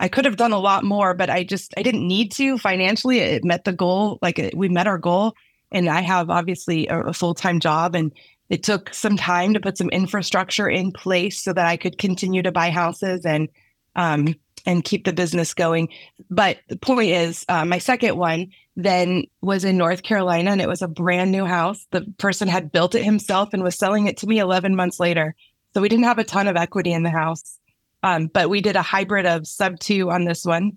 I 0.00 0.08
could 0.08 0.24
have 0.24 0.36
done 0.36 0.52
a 0.52 0.58
lot 0.58 0.84
more, 0.84 1.12
but 1.14 1.28
I 1.28 1.44
just 1.44 1.74
I 1.76 1.82
didn't 1.82 2.06
need 2.06 2.32
to 2.32 2.56
financially. 2.58 3.18
It 3.18 3.44
met 3.44 3.64
the 3.64 3.72
goal, 3.72 4.18
like 4.22 4.38
it, 4.38 4.56
we 4.56 4.68
met 4.68 4.86
our 4.86 4.98
goal, 4.98 5.34
and 5.70 5.88
I 5.88 6.00
have 6.00 6.30
obviously 6.30 6.86
a, 6.86 7.00
a 7.00 7.12
full 7.12 7.34
time 7.34 7.60
job, 7.60 7.94
and 7.94 8.12
it 8.52 8.62
took 8.62 8.92
some 8.92 9.16
time 9.16 9.54
to 9.54 9.60
put 9.60 9.78
some 9.78 9.88
infrastructure 9.88 10.68
in 10.68 10.92
place 10.92 11.42
so 11.42 11.54
that 11.54 11.66
I 11.66 11.78
could 11.78 11.96
continue 11.96 12.42
to 12.42 12.52
buy 12.52 12.68
houses 12.68 13.24
and 13.24 13.48
um, 13.96 14.34
and 14.66 14.84
keep 14.84 15.06
the 15.06 15.14
business 15.14 15.54
going. 15.54 15.88
But 16.28 16.58
the 16.68 16.76
point 16.76 17.12
is, 17.12 17.46
uh, 17.48 17.64
my 17.64 17.78
second 17.78 18.18
one 18.18 18.50
then 18.76 19.24
was 19.40 19.64
in 19.64 19.78
North 19.78 20.02
Carolina 20.02 20.50
and 20.50 20.60
it 20.60 20.68
was 20.68 20.82
a 20.82 20.86
brand 20.86 21.32
new 21.32 21.46
house. 21.46 21.86
The 21.92 22.02
person 22.18 22.46
had 22.46 22.70
built 22.70 22.94
it 22.94 23.04
himself 23.04 23.54
and 23.54 23.62
was 23.62 23.76
selling 23.76 24.06
it 24.06 24.18
to 24.18 24.26
me 24.26 24.38
11 24.38 24.76
months 24.76 25.00
later. 25.00 25.34
So 25.72 25.80
we 25.80 25.88
didn't 25.88 26.04
have 26.04 26.18
a 26.18 26.24
ton 26.24 26.46
of 26.46 26.56
equity 26.56 26.92
in 26.92 27.04
the 27.04 27.10
house. 27.10 27.58
Um, 28.02 28.26
but 28.26 28.50
we 28.50 28.60
did 28.60 28.76
a 28.76 28.82
hybrid 28.82 29.24
of 29.24 29.46
sub 29.46 29.80
two 29.80 30.10
on 30.10 30.24
this 30.24 30.44
one 30.44 30.76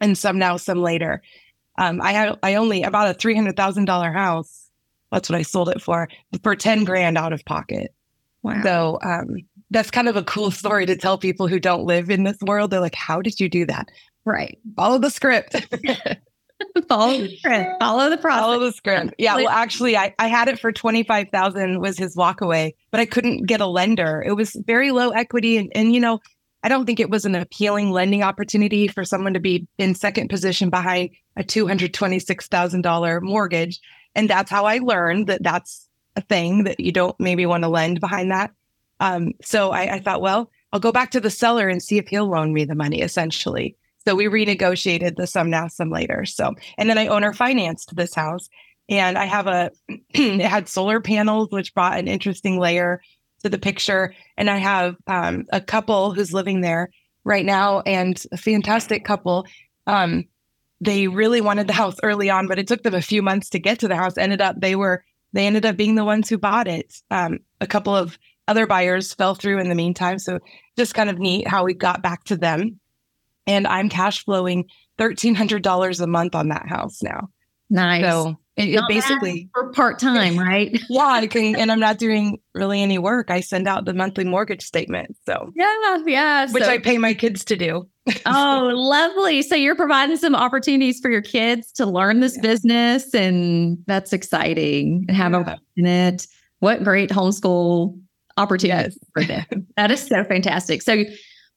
and 0.00 0.16
some 0.16 0.38
now, 0.38 0.56
some 0.56 0.80
later. 0.80 1.20
Um, 1.76 2.00
I 2.00 2.12
had 2.12 2.38
I 2.42 2.54
only 2.54 2.82
about 2.82 3.10
a 3.10 3.14
three 3.14 3.34
hundred 3.34 3.56
thousand 3.56 3.84
dollar 3.84 4.10
house. 4.10 4.63
That's 5.14 5.30
what 5.30 5.38
I 5.38 5.42
sold 5.42 5.68
it 5.68 5.80
for 5.80 6.08
for 6.42 6.56
ten 6.56 6.84
grand 6.84 7.16
out 7.16 7.32
of 7.32 7.44
pocket. 7.44 7.94
Wow. 8.42 8.62
So 8.62 8.98
um, 9.02 9.36
that's 9.70 9.90
kind 9.90 10.08
of 10.08 10.16
a 10.16 10.22
cool 10.22 10.50
story 10.50 10.86
to 10.86 10.96
tell 10.96 11.16
people 11.16 11.48
who 11.48 11.58
don't 11.58 11.84
live 11.84 12.10
in 12.10 12.24
this 12.24 12.38
world. 12.42 12.70
They're 12.70 12.80
like, 12.80 12.94
"How 12.94 13.22
did 13.22 13.40
you 13.40 13.48
do 13.48 13.66
that?" 13.66 13.88
Right. 14.24 14.58
Follow 14.76 14.98
the 14.98 15.10
script. 15.10 15.54
Follow 16.88 17.20
the 17.20 17.36
script. 17.36 17.70
Follow 17.80 18.10
the 18.10 18.16
process. 18.16 18.40
Follow 18.40 18.60
the 18.60 18.72
script. 18.72 19.14
Yeah. 19.18 19.36
Well, 19.36 19.48
actually, 19.48 19.96
I, 19.96 20.14
I 20.18 20.28
had 20.28 20.48
it 20.48 20.58
for 20.58 20.72
twenty 20.72 21.02
five 21.02 21.28
thousand 21.32 21.80
was 21.80 21.98
his 21.98 22.16
walkaway, 22.16 22.72
but 22.90 23.00
I 23.00 23.06
couldn't 23.06 23.46
get 23.46 23.60
a 23.60 23.66
lender. 23.66 24.22
It 24.26 24.32
was 24.32 24.56
very 24.66 24.90
low 24.90 25.10
equity, 25.10 25.56
and, 25.56 25.70
and 25.74 25.94
you 25.94 26.00
know, 26.00 26.20
I 26.64 26.68
don't 26.68 26.86
think 26.86 26.98
it 26.98 27.10
was 27.10 27.24
an 27.24 27.34
appealing 27.34 27.90
lending 27.90 28.22
opportunity 28.22 28.88
for 28.88 29.04
someone 29.04 29.34
to 29.34 29.40
be 29.40 29.68
in 29.78 29.94
second 29.94 30.28
position 30.28 30.70
behind 30.70 31.10
a 31.36 31.42
$226,000 31.42 33.22
mortgage. 33.22 33.80
And 34.14 34.30
that's 34.30 34.50
how 34.50 34.64
I 34.64 34.78
learned 34.78 35.26
that 35.26 35.42
that's 35.42 35.88
a 36.16 36.20
thing 36.20 36.64
that 36.64 36.80
you 36.80 36.92
don't 36.92 37.18
maybe 37.18 37.46
want 37.46 37.64
to 37.64 37.68
lend 37.68 38.00
behind 38.00 38.30
that. 38.30 38.52
Um, 39.00 39.32
so 39.42 39.72
I, 39.72 39.94
I 39.94 39.98
thought, 40.00 40.20
well, 40.20 40.50
I'll 40.72 40.80
go 40.80 40.92
back 40.92 41.10
to 41.12 41.20
the 41.20 41.30
seller 41.30 41.68
and 41.68 41.82
see 41.82 41.98
if 41.98 42.08
he'll 42.08 42.28
loan 42.28 42.52
me 42.52 42.64
the 42.64 42.74
money 42.74 43.00
essentially. 43.00 43.76
So 44.06 44.14
we 44.14 44.26
renegotiated 44.26 45.16
the 45.16 45.26
some 45.26 45.50
now, 45.50 45.68
some 45.68 45.90
later. 45.90 46.24
So, 46.24 46.54
and 46.76 46.90
then 46.90 46.98
I 46.98 47.06
owner 47.06 47.32
financed 47.32 47.96
this 47.96 48.14
house 48.14 48.48
and 48.88 49.16
I 49.16 49.24
have 49.24 49.46
a, 49.46 49.70
it 49.88 50.40
had 50.40 50.68
solar 50.68 51.00
panels, 51.00 51.48
which 51.50 51.74
brought 51.74 51.98
an 51.98 52.08
interesting 52.08 52.58
layer 52.58 53.00
to 53.42 53.48
the 53.48 53.58
picture. 53.58 54.14
And 54.36 54.50
I 54.50 54.58
have 54.58 54.96
um, 55.06 55.44
a 55.52 55.60
couple 55.60 56.12
who's 56.12 56.32
living 56.32 56.60
there 56.60 56.90
right 57.24 57.44
now 57.44 57.80
and 57.80 58.22
a 58.32 58.36
fantastic 58.36 59.04
couple. 59.04 59.46
Um, 59.86 60.24
they 60.80 61.08
really 61.08 61.40
wanted 61.40 61.66
the 61.66 61.72
house 61.72 61.96
early 62.02 62.30
on, 62.30 62.46
but 62.46 62.58
it 62.58 62.66
took 62.66 62.82
them 62.82 62.94
a 62.94 63.02
few 63.02 63.22
months 63.22 63.48
to 63.50 63.58
get 63.58 63.78
to 63.80 63.88
the 63.88 63.96
house. 63.96 64.18
Ended 64.18 64.40
up 64.40 64.56
they 64.60 64.76
were 64.76 65.04
they 65.32 65.46
ended 65.46 65.66
up 65.66 65.76
being 65.76 65.94
the 65.94 66.04
ones 66.04 66.28
who 66.28 66.38
bought 66.38 66.68
it. 66.68 66.94
Um, 67.10 67.38
a 67.60 67.66
couple 67.66 67.94
of 67.94 68.18
other 68.46 68.66
buyers 68.66 69.14
fell 69.14 69.34
through 69.34 69.58
in 69.58 69.68
the 69.68 69.74
meantime. 69.74 70.18
So 70.18 70.38
just 70.76 70.94
kind 70.94 71.10
of 71.10 71.18
neat 71.18 71.48
how 71.48 71.64
we 71.64 71.74
got 71.74 72.02
back 72.02 72.24
to 72.24 72.36
them. 72.36 72.78
And 73.46 73.66
I'm 73.66 73.88
cash 73.88 74.24
flowing 74.24 74.66
thirteen 74.98 75.34
hundred 75.34 75.62
dollars 75.62 76.00
a 76.00 76.06
month 76.06 76.34
on 76.34 76.48
that 76.48 76.68
house 76.68 77.02
now. 77.02 77.28
Nice. 77.70 78.04
So 78.04 78.36
it, 78.56 78.68
it 78.68 78.82
basically 78.88 79.48
for 79.52 79.72
part 79.72 79.98
time, 79.98 80.38
right? 80.38 80.80
yeah, 80.88 81.06
I 81.06 81.26
can, 81.26 81.56
and 81.56 81.72
I'm 81.72 81.80
not 81.80 81.98
doing 81.98 82.38
really 82.54 82.82
any 82.82 82.98
work. 82.98 83.30
I 83.30 83.40
send 83.40 83.66
out 83.66 83.84
the 83.84 83.94
monthly 83.94 84.24
mortgage 84.24 84.62
statement. 84.62 85.16
So 85.26 85.52
yeah, 85.56 85.98
yeah, 86.06 86.46
which 86.52 86.62
so, 86.62 86.70
I 86.70 86.78
pay 86.78 86.98
my 86.98 87.14
kids 87.14 87.44
to 87.46 87.56
do. 87.56 87.88
oh, 88.26 88.70
lovely! 88.72 89.42
So 89.42 89.56
you're 89.56 89.74
providing 89.74 90.16
some 90.18 90.36
opportunities 90.36 91.00
for 91.00 91.10
your 91.10 91.22
kids 91.22 91.72
to 91.72 91.86
learn 91.86 92.20
this 92.20 92.36
yeah. 92.36 92.42
business, 92.42 93.12
and 93.14 93.78
that's 93.86 94.12
exciting. 94.12 95.06
And 95.08 95.16
have 95.16 95.32
yeah. 95.32 95.54
a 95.54 95.58
in 95.76 95.86
it. 95.86 96.26
What 96.60 96.84
great 96.84 97.10
homeschool 97.10 97.98
opportunities 98.36 98.98
yes. 99.00 99.10
for 99.12 99.24
them. 99.24 99.66
that 99.76 99.90
is 99.90 100.06
so 100.06 100.24
fantastic. 100.24 100.82
So 100.82 101.04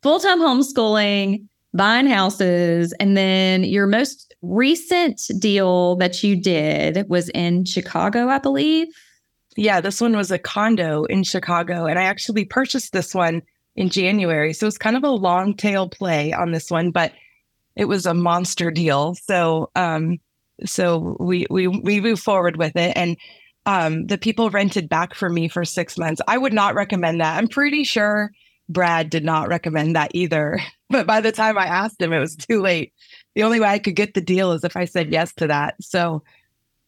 full 0.02 0.20
time 0.20 0.40
homeschooling 0.40 1.46
buying 1.78 2.08
houses. 2.08 2.94
And 3.00 3.16
then 3.16 3.64
your 3.64 3.88
most 3.88 4.36
recent 4.42 5.22
deal 5.40 5.96
that 5.98 6.24
you 6.24 6.36
did 6.36 7.08
was 7.10 7.30
in 7.30 7.66
Chicago, 7.66 8.28
I 8.28 8.40
believe. 8.40 8.88
Yeah, 9.56 9.82
this 9.82 10.02
one 10.02 10.16
was 10.16 10.32
a 10.32 10.38
condo 10.38 11.06
in 11.06 11.24
Chicago. 11.24 11.86
And 11.86 11.98
I 11.98 12.04
actually 12.04 12.46
purchased 12.46 12.94
this 12.94 13.16
one 13.16 13.42
in 13.76 13.90
January. 13.90 14.54
So 14.54 14.68
it's 14.68 14.78
kind 14.78 14.98
of 14.98 15.04
a 15.04 15.10
long 15.10 15.56
tail 15.56 15.88
play 15.88 16.34
on 16.34 16.52
this 16.52 16.70
one, 16.70 16.92
but 16.92 17.14
it 17.76 17.86
was 17.86 18.06
a 18.06 18.14
monster 18.14 18.72
deal. 18.72 19.16
So 19.16 19.70
um 19.76 20.18
so 20.66 21.16
we 21.20 21.46
we 21.50 21.68
we 21.68 22.02
move 22.02 22.20
forward 22.20 22.58
with 22.58 22.76
it. 22.76 22.98
And 22.98 23.18
um 23.66 24.08
the 24.08 24.18
people 24.18 24.50
rented 24.50 24.90
back 24.90 25.14
for 25.14 25.30
me 25.30 25.48
for 25.48 25.64
six 25.64 25.98
months. 25.98 26.22
I 26.28 26.38
would 26.38 26.54
not 26.54 26.76
recommend 26.76 27.22
that. 27.22 27.38
I'm 27.38 27.48
pretty 27.48 27.84
sure 27.84 28.32
Brad 28.70 29.10
did 29.10 29.24
not 29.24 29.48
recommend 29.48 29.96
that 29.96 30.12
either. 30.14 30.60
But 30.90 31.06
by 31.06 31.20
the 31.20 31.34
time 31.34 31.58
I 31.58 31.66
asked 31.66 32.02
him, 32.02 32.14
it 32.14 32.20
was 32.20 32.38
too 32.38 32.62
late. 32.62 32.94
The 33.36 33.44
only 33.44 33.60
way 33.60 33.68
I 33.68 33.78
could 33.78 33.98
get 33.98 34.14
the 34.14 34.22
deal 34.22 34.54
is 34.54 34.64
if 34.64 34.78
I 34.78 34.86
said 34.86 35.12
yes 35.12 35.34
to 35.34 35.48
that. 35.48 35.76
So 35.82 36.24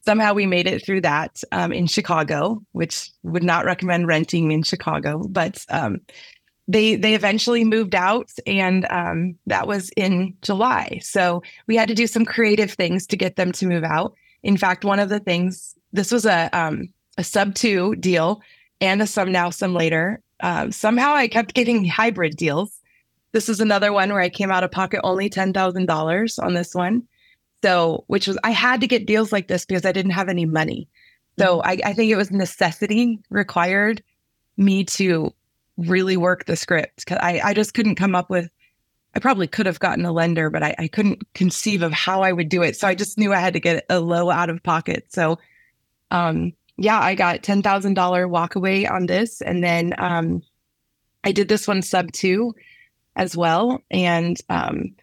somehow 0.05 0.33
we 0.33 0.45
made 0.45 0.67
it 0.67 0.85
through 0.85 1.01
that 1.01 1.43
um, 1.51 1.73
in 1.73 1.85
Chicago, 1.85 2.63
which 2.71 3.11
would 3.23 3.43
not 3.43 3.65
recommend 3.65 4.07
renting 4.07 4.53
in 4.53 4.63
Chicago. 4.63 5.25
But 5.27 5.65
um, 5.67 5.99
they 6.69 6.95
they 6.95 7.13
eventually 7.13 7.65
moved 7.65 7.93
out, 7.93 8.31
and 8.47 8.85
um, 8.89 9.35
that 9.47 9.67
was 9.67 9.89
in 9.97 10.33
July. 10.43 10.99
So 11.01 11.43
we 11.67 11.75
had 11.75 11.89
to 11.89 11.95
do 11.95 12.07
some 12.07 12.25
creative 12.25 12.71
things 12.71 13.05
to 13.07 13.17
get 13.17 13.35
them 13.35 13.51
to 13.53 13.67
move 13.67 13.83
out. 13.83 14.13
In 14.43 14.55
fact, 14.55 14.85
one 14.85 14.99
of 14.99 15.09
the 15.09 15.19
things 15.19 15.75
this 15.91 16.11
was 16.11 16.25
a 16.25 16.49
um, 16.57 16.87
a 17.17 17.23
sub 17.23 17.53
two 17.55 17.95
deal 17.97 18.41
and 18.81 19.01
a 19.01 19.07
some 19.07 19.31
now 19.31 19.49
some 19.49 19.73
later 19.73 20.21
um, 20.41 20.71
somehow 20.71 21.13
I 21.13 21.27
kept 21.27 21.53
getting 21.53 21.85
hybrid 21.85 22.37
deals. 22.37 22.79
This 23.31 23.49
is 23.49 23.59
another 23.59 23.91
one 23.91 24.09
where 24.09 24.21
I 24.21 24.29
came 24.29 24.51
out 24.51 24.63
of 24.63 24.71
pocket 24.71 25.01
only 25.03 25.29
$10,000 25.29 26.43
on 26.43 26.53
this 26.53 26.73
one. 26.73 27.03
So, 27.61 28.05
which 28.07 28.27
was, 28.27 28.37
I 28.43 28.51
had 28.51 28.81
to 28.81 28.87
get 28.87 29.05
deals 29.05 29.31
like 29.31 29.47
this 29.47 29.65
because 29.65 29.85
I 29.85 29.91
didn't 29.91 30.11
have 30.11 30.29
any 30.29 30.45
money. 30.45 30.87
So 31.37 31.57
mm-hmm. 31.57 31.69
I, 31.69 31.89
I 31.89 31.93
think 31.93 32.11
it 32.11 32.15
was 32.15 32.31
necessity 32.31 33.19
required 33.29 34.01
me 34.57 34.85
to 34.85 35.33
really 35.77 36.17
work 36.17 36.45
the 36.45 36.55
script 36.55 37.05
because 37.05 37.19
I, 37.21 37.41
I 37.43 37.53
just 37.53 37.73
couldn't 37.73 37.95
come 37.95 38.15
up 38.15 38.29
with, 38.29 38.49
I 39.15 39.19
probably 39.19 39.47
could 39.47 39.65
have 39.65 39.79
gotten 39.79 40.05
a 40.05 40.11
lender, 40.11 40.49
but 40.49 40.63
I, 40.63 40.75
I 40.79 40.87
couldn't 40.87 41.21
conceive 41.33 41.81
of 41.81 41.91
how 41.91 42.21
I 42.21 42.31
would 42.31 42.49
do 42.49 42.61
it. 42.61 42.77
So 42.77 42.87
I 42.87 42.95
just 42.95 43.17
knew 43.17 43.33
I 43.33 43.39
had 43.39 43.53
to 43.53 43.59
get 43.59 43.85
a 43.89 43.99
low 43.99 44.29
out 44.29 44.49
of 44.49 44.63
pocket. 44.63 45.05
So 45.09 45.37
um, 46.11 46.53
yeah, 46.79 46.99
I 46.99 47.15
got 47.15 47.43
ten 47.43 47.61
thousand 47.61 47.93
dollar 47.93 48.27
walk 48.27 48.55
away 48.55 48.87
on 48.87 49.05
this, 49.05 49.41
and 49.41 49.63
then 49.63 49.93
um, 49.97 50.41
I 51.23 51.31
did 51.31 51.47
this 51.47 51.67
one 51.67 51.81
sub 51.81 52.11
two 52.11 52.53
as 53.15 53.35
well, 53.35 53.81
and 53.91 54.37
um, 54.49 54.95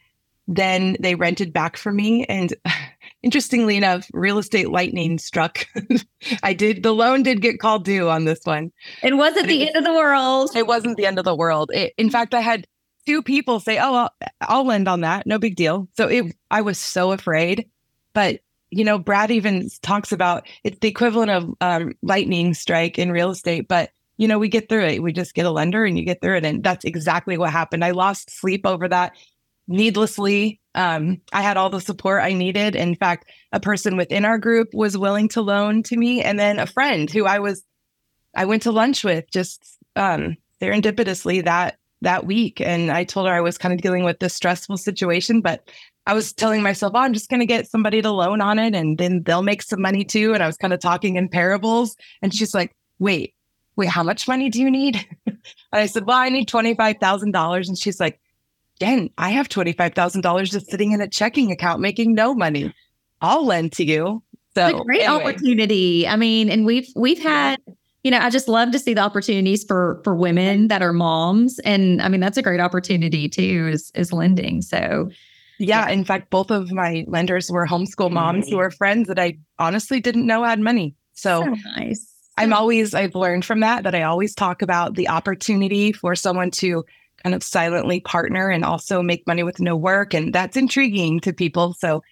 then 0.48 0.96
they 1.00 1.14
rented 1.14 1.52
back 1.52 1.76
for 1.76 1.92
me. 1.92 2.24
And 2.24 2.54
interestingly 3.22 3.76
enough, 3.76 4.08
real 4.12 4.38
estate 4.38 4.70
lightning 4.70 5.18
struck. 5.18 5.66
I 6.42 6.52
did 6.54 6.82
the 6.82 6.94
loan 6.94 7.22
did 7.22 7.42
get 7.42 7.60
called 7.60 7.84
due 7.84 8.08
on 8.08 8.24
this 8.24 8.40
one. 8.44 8.72
It 9.02 9.14
wasn't 9.14 9.48
the 9.48 9.62
it, 9.62 9.68
end 9.68 9.76
of 9.76 9.84
the 9.84 9.98
world. 9.98 10.50
It 10.56 10.66
wasn't 10.66 10.96
the 10.96 11.06
end 11.06 11.18
of 11.18 11.24
the 11.24 11.36
world. 11.36 11.70
It, 11.74 11.92
in 11.98 12.10
fact, 12.10 12.34
I 12.34 12.40
had 12.40 12.66
two 13.06 13.22
people 13.22 13.60
say, 13.60 13.78
"Oh, 13.78 13.94
I'll, 13.94 14.10
I'll 14.40 14.66
lend 14.66 14.88
on 14.88 15.02
that. 15.02 15.26
No 15.26 15.38
big 15.38 15.56
deal." 15.56 15.88
So 15.96 16.08
it, 16.08 16.34
I 16.50 16.62
was 16.62 16.78
so 16.78 17.12
afraid, 17.12 17.68
but 18.14 18.40
you 18.70 18.84
know, 18.84 18.98
Brad 18.98 19.30
even 19.30 19.68
talks 19.82 20.12
about 20.12 20.46
it's 20.64 20.78
the 20.80 20.88
equivalent 20.88 21.30
of 21.30 21.54
um, 21.60 21.92
lightning 22.02 22.54
strike 22.54 22.98
in 22.98 23.12
real 23.12 23.30
estate, 23.30 23.68
but 23.68 23.90
you 24.18 24.26
know, 24.26 24.38
we 24.38 24.48
get 24.48 24.68
through 24.68 24.86
it. 24.86 25.02
We 25.02 25.12
just 25.12 25.34
get 25.34 25.46
a 25.46 25.50
lender 25.50 25.84
and 25.84 25.98
you 25.98 26.04
get 26.04 26.20
through 26.20 26.36
it. 26.36 26.44
And 26.44 26.64
that's 26.64 26.84
exactly 26.84 27.36
what 27.36 27.50
happened. 27.50 27.84
I 27.84 27.90
lost 27.90 28.30
sleep 28.30 28.64
over 28.64 28.88
that 28.88 29.14
needlessly. 29.68 30.60
Um, 30.74 31.20
I 31.32 31.42
had 31.42 31.56
all 31.56 31.70
the 31.70 31.80
support 31.80 32.22
I 32.22 32.32
needed. 32.32 32.76
In 32.76 32.94
fact, 32.94 33.30
a 33.52 33.60
person 33.60 33.96
within 33.96 34.24
our 34.24 34.38
group 34.38 34.68
was 34.72 34.96
willing 34.96 35.28
to 35.30 35.42
loan 35.42 35.82
to 35.84 35.96
me. 35.96 36.22
And 36.22 36.38
then 36.38 36.58
a 36.58 36.66
friend 36.66 37.10
who 37.10 37.26
I 37.26 37.38
was, 37.40 37.62
I 38.34 38.46
went 38.46 38.62
to 38.62 38.72
lunch 38.72 39.04
with 39.04 39.30
just 39.30 39.76
um, 39.96 40.36
serendipitously 40.60 41.44
that 41.44 41.78
that 42.02 42.26
week. 42.26 42.60
And 42.60 42.90
I 42.90 43.04
told 43.04 43.26
her 43.26 43.32
I 43.32 43.40
was 43.40 43.58
kind 43.58 43.72
of 43.72 43.80
dealing 43.80 44.04
with 44.04 44.18
this 44.18 44.34
stressful 44.34 44.76
situation, 44.76 45.40
but 45.40 45.68
I 46.06 46.14
was 46.14 46.32
telling 46.32 46.62
myself, 46.62 46.92
oh, 46.94 47.00
I'm 47.00 47.12
just 47.12 47.28
going 47.28 47.40
to 47.40 47.46
get 47.46 47.68
somebody 47.68 48.00
to 48.00 48.10
loan 48.10 48.40
on 48.40 48.58
it 48.58 48.74
and 48.74 48.96
then 48.96 49.24
they'll 49.24 49.42
make 49.42 49.62
some 49.62 49.82
money 49.82 50.04
too. 50.04 50.34
And 50.34 50.42
I 50.42 50.46
was 50.46 50.56
kind 50.56 50.72
of 50.72 50.80
talking 50.80 51.16
in 51.16 51.28
parables. 51.28 51.96
And 52.22 52.32
she's 52.32 52.54
like, 52.54 52.76
wait, 53.00 53.34
wait, 53.74 53.88
how 53.88 54.04
much 54.04 54.28
money 54.28 54.48
do 54.48 54.60
you 54.60 54.70
need? 54.70 55.04
and 55.26 55.38
I 55.72 55.86
said, 55.86 56.06
well, 56.06 56.16
I 56.16 56.28
need 56.28 56.48
$25,000. 56.48 57.68
And 57.68 57.76
she's 57.76 57.98
like, 57.98 58.20
Jen, 58.80 59.10
I 59.18 59.30
have 59.30 59.48
$25,000 59.48 60.50
just 60.50 60.70
sitting 60.70 60.92
in 60.92 61.00
a 61.00 61.08
checking 61.08 61.50
account 61.50 61.80
making 61.80 62.14
no 62.14 62.34
money. 62.34 62.72
I'll 63.20 63.44
lend 63.44 63.72
to 63.72 63.84
you. 63.84 64.22
So 64.54 64.80
a 64.80 64.84
great 64.84 65.02
anyway. 65.02 65.24
opportunity. 65.24 66.06
I 66.06 66.16
mean, 66.16 66.50
and 66.50 66.64
we've, 66.64 66.88
we've 66.94 67.22
had, 67.22 67.58
you 68.04 68.10
know, 68.10 68.18
I 68.18 68.30
just 68.30 68.48
love 68.48 68.70
to 68.70 68.78
see 68.78 68.94
the 68.94 69.00
opportunities 69.00 69.64
for, 69.64 70.00
for 70.04 70.14
women 70.14 70.68
that 70.68 70.82
are 70.82 70.92
moms. 70.92 71.58
And 71.60 72.00
I 72.00 72.08
mean, 72.08 72.20
that's 72.20 72.38
a 72.38 72.42
great 72.42 72.60
opportunity 72.60 73.28
too, 73.28 73.70
is, 73.72 73.90
is 73.94 74.12
lending. 74.12 74.62
So 74.62 75.10
yeah, 75.58 75.88
in 75.88 76.04
fact, 76.04 76.30
both 76.30 76.50
of 76.50 76.70
my 76.72 77.04
lenders 77.06 77.50
were 77.50 77.66
homeschool 77.66 78.10
moms 78.10 78.48
who 78.48 78.56
were 78.56 78.70
friends 78.70 79.08
that 79.08 79.18
I 79.18 79.38
honestly 79.58 80.00
didn't 80.00 80.26
know 80.26 80.44
had 80.44 80.60
money. 80.60 80.94
So, 81.14 81.42
so 81.42 81.54
nice. 81.76 82.12
I'm 82.36 82.52
always, 82.52 82.94
I've 82.94 83.14
learned 83.14 83.44
from 83.44 83.60
that 83.60 83.84
that 83.84 83.94
I 83.94 84.02
always 84.02 84.34
talk 84.34 84.60
about 84.62 84.94
the 84.94 85.08
opportunity 85.08 85.92
for 85.92 86.14
someone 86.14 86.50
to 86.52 86.84
kind 87.22 87.34
of 87.34 87.42
silently 87.42 88.00
partner 88.00 88.50
and 88.50 88.64
also 88.64 89.02
make 89.02 89.26
money 89.26 89.42
with 89.42 89.58
no 89.60 89.74
work. 89.74 90.12
And 90.12 90.34
that's 90.34 90.56
intriguing 90.56 91.20
to 91.20 91.32
people. 91.32 91.72
So 91.72 92.02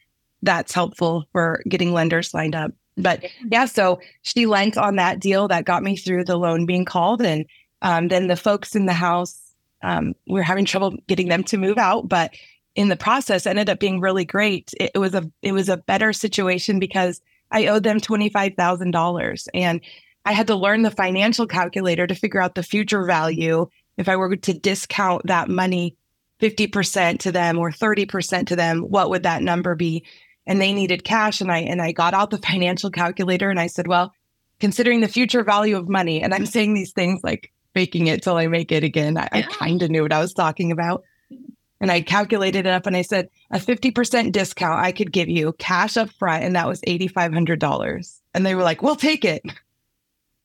that's 0.43 0.73
helpful 0.73 1.27
for 1.33 1.63
getting 1.69 1.93
lenders 1.93 2.33
lined 2.33 2.55
up. 2.55 2.73
But 2.97 3.25
yeah, 3.51 3.67
so 3.67 4.01
she 4.23 4.47
lent 4.47 4.79
on 4.79 4.97
that 4.97 5.21
deal 5.21 5.49
that 5.49 5.65
got 5.65 5.83
me 5.83 5.97
through 5.97 6.25
the 6.25 6.37
loan 6.37 6.65
being 6.65 6.85
called. 6.85 7.21
And 7.23 7.45
um, 7.83 8.09
then 8.09 8.29
the 8.29 8.37
folks 8.37 8.75
in 8.75 8.87
the 8.87 8.93
house, 8.93 9.39
um, 9.83 10.15
we 10.27 10.41
are 10.41 10.45
having 10.45 10.65
trouble 10.65 10.97
getting 11.07 11.29
them 11.29 11.45
to 11.45 11.59
move 11.59 11.77
out, 11.77 12.09
but 12.09 12.33
in 12.75 12.89
the 12.89 12.97
process 12.97 13.47
ended 13.47 13.71
up 13.71 13.79
being 13.79 14.01
really 14.01 14.25
great. 14.25 14.73
It, 14.79 14.93
it 14.95 14.99
was 14.99 15.15
a 15.15 15.31
it 15.43 15.53
was 15.53 15.69
a 15.69 15.77
better 15.77 16.13
situation 16.13 16.79
because 16.79 17.21
I 17.51 17.67
owed 17.67 17.85
them 17.85 18.01
twenty 18.01 18.29
five 18.29 18.55
thousand 18.55 18.91
dollars, 18.91 19.49
and 19.55 19.81
I 20.25 20.33
had 20.33 20.47
to 20.49 20.57
learn 20.57 20.83
the 20.83 20.91
financial 20.91 21.47
calculator 21.47 22.07
to 22.07 22.15
figure 22.15 22.41
out 22.41 22.55
the 22.55 22.63
future 22.63 23.05
value 23.05 23.69
if 23.97 24.09
I 24.09 24.17
were 24.17 24.35
to 24.35 24.55
discount 24.55 25.27
that 25.27 25.49
money 25.49 25.97
50% 26.41 27.21
to 27.21 27.33
them 27.33 27.59
or 27.59 27.71
30% 27.71 28.47
to 28.49 28.57
them, 28.57 28.81
what 28.81 29.11
would 29.11 29.23
that 29.23 29.43
number 29.43 29.75
be? 29.75 30.05
And 30.47 30.61
they 30.61 30.73
needed 30.73 31.05
cash. 31.05 31.41
And 31.41 31.51
I 31.51 31.59
and 31.59 31.81
I 31.81 31.93
got 31.93 32.13
out 32.15 32.31
the 32.31 32.39
financial 32.39 32.91
calculator 32.91 33.51
and 33.51 33.61
I 33.61 33.67
said, 33.67 33.87
well, 33.87 34.13
considering 34.61 35.01
the 35.01 35.09
future 35.09 35.43
value 35.43 35.77
of 35.77 35.89
money, 35.89 36.23
and 36.23 36.35
I'm 36.35 36.47
saying 36.47 36.75
these 36.75 36.93
things 36.93 37.21
like 37.23 37.51
faking 37.73 38.09
it 38.09 38.23
till 38.23 38.37
I 38.37 38.47
make 38.47 38.71
it 38.71 38.85
again. 38.85 39.17
I, 39.17 39.29
I 39.33 39.43
kind 39.43 39.83
of 39.83 39.91
knew 39.91 40.03
what 40.03 40.13
I 40.13 40.21
was 40.21 40.33
talking 40.33 40.71
about. 40.71 41.03
And 41.85 41.93
I 41.93 42.01
calculated 42.01 42.61
it 42.61 42.71
up 42.71 42.87
and 42.87 42.97
I 42.97 43.03
said, 43.03 43.29
a 43.51 43.59
50% 43.59 44.33
discount 44.33 44.81
I 44.81 44.91
could 44.91 45.13
give 45.13 45.29
you 45.29 45.53
cash 45.59 45.99
up 45.99 46.09
front. 46.09 46.43
And 46.43 46.57
that 46.57 46.67
was 46.67 46.81
$8,500. 46.81 48.21
And 48.33 48.47
they 48.47 48.55
were 48.55 48.63
like, 48.63 48.83
we'll 48.83 48.97
take 48.97 49.23
it. 49.23 49.43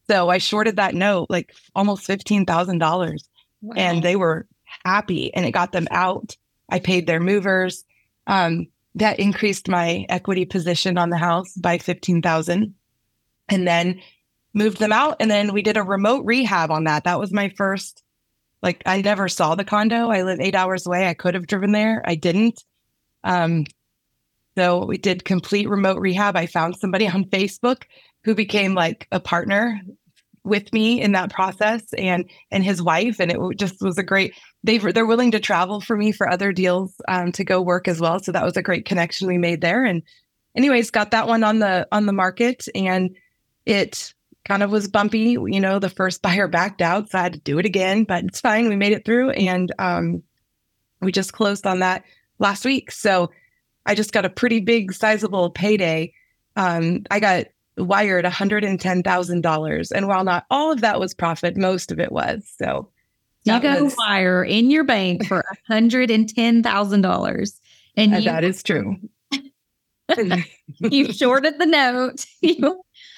So 0.10 0.28
I 0.28 0.38
shorted 0.38 0.76
that 0.76 0.96
note 0.96 1.28
like 1.30 1.56
almost 1.74 2.06
$15,000. 2.10 3.20
Wow. 3.62 3.74
And 3.78 4.04
they 4.04 4.18
were 4.18 4.48
happy 4.84 5.34
and 5.34 5.46
it 5.46 5.52
got 5.52 5.72
them 5.72 5.88
out. 5.92 6.36
I 6.68 6.80
paid 6.80 7.08
their 7.08 7.22
movers. 7.22 7.86
Um, 8.28 8.68
that 8.96 9.18
increased 9.18 9.70
my 9.70 10.06
equity 10.10 10.44
position 10.44 10.98
on 10.98 11.10
the 11.10 11.16
house 11.16 11.56
by 11.56 11.78
15,000 11.78 12.76
and 13.48 13.66
then 13.66 14.02
moved 14.54 14.80
them 14.80 14.92
out. 14.92 15.16
And 15.22 15.32
then 15.32 15.54
we 15.54 15.62
did 15.62 15.78
a 15.78 15.84
remote 15.84 16.26
rehab 16.26 16.70
on 16.70 16.84
that. 16.84 17.06
That 17.06 17.18
was 17.18 17.32
my 17.32 17.48
first, 17.48 18.04
like, 18.62 18.84
I 18.86 19.02
never 19.02 19.28
saw 19.30 19.56
the 19.56 19.64
condo. 19.64 20.10
I 20.10 20.24
live 20.24 20.40
eight 20.40 20.56
hours 20.56 20.86
away. 20.86 21.08
I 21.08 21.14
could 21.14 21.34
have 21.34 21.48
driven 21.48 21.72
there. 21.72 22.02
I 22.06 22.16
didn't. 22.16 22.64
Um, 23.24 23.66
so 24.58 24.86
we 24.86 24.98
did 24.98 25.24
complete 25.24 25.70
remote 25.70 26.00
rehab. 26.00 26.36
I 26.36 26.46
found 26.46 26.76
somebody 26.76 27.08
on 27.08 27.26
Facebook 27.26 27.84
who 28.24 28.36
became 28.36 28.74
like 28.74 29.08
a 29.12 29.20
partner 29.20 29.80
with 30.44 30.72
me 30.74 31.02
in 31.02 31.12
that 31.14 31.32
process 31.32 31.84
and 31.98 32.30
and 32.52 32.64
his 32.64 32.82
wife 32.82 33.20
and 33.20 33.32
it 33.32 33.40
just 33.58 33.82
was 33.82 33.98
a 33.98 34.04
great 34.04 34.34
they 34.64 34.78
they're 34.78 35.06
willing 35.06 35.32
to 35.32 35.40
travel 35.40 35.82
for 35.82 35.98
me 35.98 36.12
for 36.12 36.30
other 36.30 36.52
deals 36.52 36.96
um, 37.08 37.32
to 37.32 37.44
go 37.44 37.62
work 37.62 37.88
as 37.88 38.00
well 38.00 38.20
so 38.20 38.32
that 38.32 38.46
was 38.46 38.58
a 38.58 38.62
great 38.62 38.86
connection 38.86 39.28
we 39.28 39.38
made 39.38 39.62
there 39.62 39.84
and 39.84 40.02
anyways 40.56 40.92
got 40.92 41.12
that 41.12 41.28
one 41.28 41.44
on 41.44 41.60
the 41.60 41.88
on 41.92 42.06
the 42.06 42.14
market 42.14 42.66
and 42.74 43.16
it 43.66 44.14
kind 44.46 44.64
of 44.64 44.72
was 44.72 44.88
bumpy 44.88 45.38
you 45.46 45.60
know 45.60 45.80
the 45.80 45.90
first 45.90 46.22
buyer 46.24 46.48
backed 46.48 46.82
out 46.82 47.10
so 47.10 47.18
i 47.18 47.24
had 47.24 47.34
to 47.34 47.40
do 47.40 47.60
it 47.60 47.66
again 47.66 48.04
but 48.04 48.24
it's 48.24 48.42
fine 48.42 48.70
we 48.70 48.76
made 48.76 48.94
it 48.94 49.06
through 49.06 49.30
and 49.32 49.74
um, 49.80 50.24
we 51.02 51.12
just 51.12 51.34
closed 51.34 51.68
on 51.68 51.80
that 51.80 52.04
last 52.40 52.66
week 52.66 52.92
so 52.92 53.30
i 53.86 53.94
just 53.94 54.12
got 54.12 54.26
a 54.26 54.30
pretty 54.30 54.60
big 54.60 54.94
sizable 54.94 55.50
payday 55.50 56.12
um, 56.56 57.04
i 57.12 57.20
got 57.20 57.46
wired 57.80 58.26
$110,000. 58.26 59.92
And 59.92 60.08
while 60.08 60.24
not 60.24 60.46
all 60.50 60.72
of 60.72 60.82
that 60.82 61.00
was 61.00 61.14
profit, 61.14 61.58
most 61.58 61.92
of 61.92 62.00
it 62.00 62.12
was. 62.12 62.52
So 62.58 62.90
you 63.44 63.60
got 63.60 63.82
was, 63.82 63.94
a 63.94 63.96
wire 63.98 64.44
in 64.44 64.70
your 64.70 64.84
bank 64.84 65.26
for 65.26 65.44
$110,000. 65.70 67.60
And 67.96 68.12
you, 68.12 68.22
that 68.22 68.44
is 68.44 68.64
true. 68.64 68.98
you 70.80 71.14
shorted 71.14 71.60
the 71.60 71.66
note. 71.66 72.26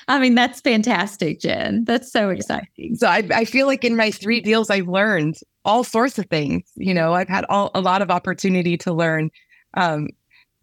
I 0.07 0.19
mean, 0.19 0.35
that's 0.35 0.61
fantastic, 0.61 1.39
Jen. 1.39 1.85
That's 1.85 2.11
so 2.11 2.29
exciting. 2.29 2.95
So 2.95 3.07
I, 3.07 3.23
I 3.33 3.45
feel 3.45 3.67
like 3.67 3.83
in 3.83 3.95
my 3.95 4.11
three 4.11 4.41
deals, 4.41 4.69
I've 4.69 4.87
learned 4.87 5.37
all 5.65 5.83
sorts 5.83 6.17
of 6.17 6.25
things. 6.27 6.63
You 6.75 6.93
know, 6.93 7.13
I've 7.13 7.29
had 7.29 7.45
all, 7.49 7.71
a 7.73 7.81
lot 7.81 8.01
of 8.01 8.11
opportunity 8.11 8.77
to 8.77 8.93
learn. 8.93 9.29
Um, 9.75 10.09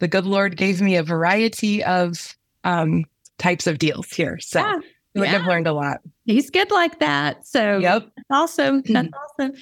the 0.00 0.08
good 0.08 0.26
Lord 0.26 0.56
gave 0.56 0.80
me 0.80 0.96
a 0.96 1.02
variety 1.02 1.82
of 1.84 2.36
um, 2.64 3.04
types 3.38 3.66
of 3.66 3.78
deals 3.78 4.10
here. 4.10 4.38
So 4.40 4.60
yeah. 4.60 4.78
Yeah. 5.14 5.24
have 5.24 5.46
learned 5.46 5.66
a 5.66 5.72
lot. 5.72 6.00
He's 6.26 6.50
good 6.50 6.70
like 6.70 7.00
that. 7.00 7.46
So 7.46 7.78
yep. 7.78 8.08
that's 8.16 8.26
awesome. 8.30 8.82
That's 8.82 9.08
awesome. 9.38 9.52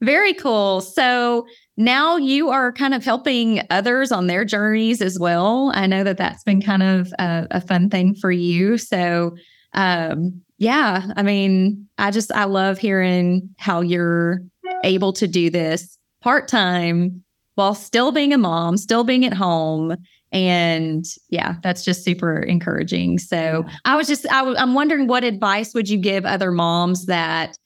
Very 0.00 0.34
cool. 0.34 0.80
So 0.80 1.46
now 1.76 2.16
you 2.16 2.50
are 2.50 2.72
kind 2.72 2.94
of 2.94 3.04
helping 3.04 3.62
others 3.70 4.12
on 4.12 4.26
their 4.26 4.44
journeys 4.44 5.00
as 5.02 5.18
well. 5.18 5.72
I 5.74 5.86
know 5.86 6.04
that 6.04 6.18
that's 6.18 6.44
been 6.44 6.62
kind 6.62 6.82
of 6.82 7.12
a, 7.18 7.46
a 7.50 7.60
fun 7.60 7.90
thing 7.90 8.14
for 8.14 8.30
you. 8.30 8.78
So, 8.78 9.36
um, 9.72 10.40
yeah, 10.58 11.08
I 11.16 11.22
mean, 11.22 11.88
I 11.98 12.10
just, 12.10 12.30
I 12.32 12.44
love 12.44 12.78
hearing 12.78 13.50
how 13.58 13.80
you're 13.80 14.40
able 14.84 15.12
to 15.14 15.26
do 15.26 15.50
this 15.50 15.98
part 16.22 16.46
time 16.48 17.24
while 17.56 17.74
still 17.74 18.12
being 18.12 18.32
a 18.32 18.38
mom, 18.38 18.76
still 18.76 19.04
being 19.04 19.24
at 19.24 19.34
home 19.34 19.96
and 20.34 21.04
yeah 21.30 21.54
that's 21.62 21.84
just 21.84 22.02
super 22.02 22.40
encouraging 22.40 23.18
so 23.18 23.64
i 23.84 23.94
was 23.94 24.08
just 24.08 24.26
i 24.32 24.38
w- 24.40 24.56
i'm 24.58 24.74
wondering 24.74 25.06
what 25.06 25.22
advice 25.22 25.72
would 25.72 25.88
you 25.88 25.96
give 25.96 26.26
other 26.26 26.50
moms 26.50 27.06
that 27.06 27.56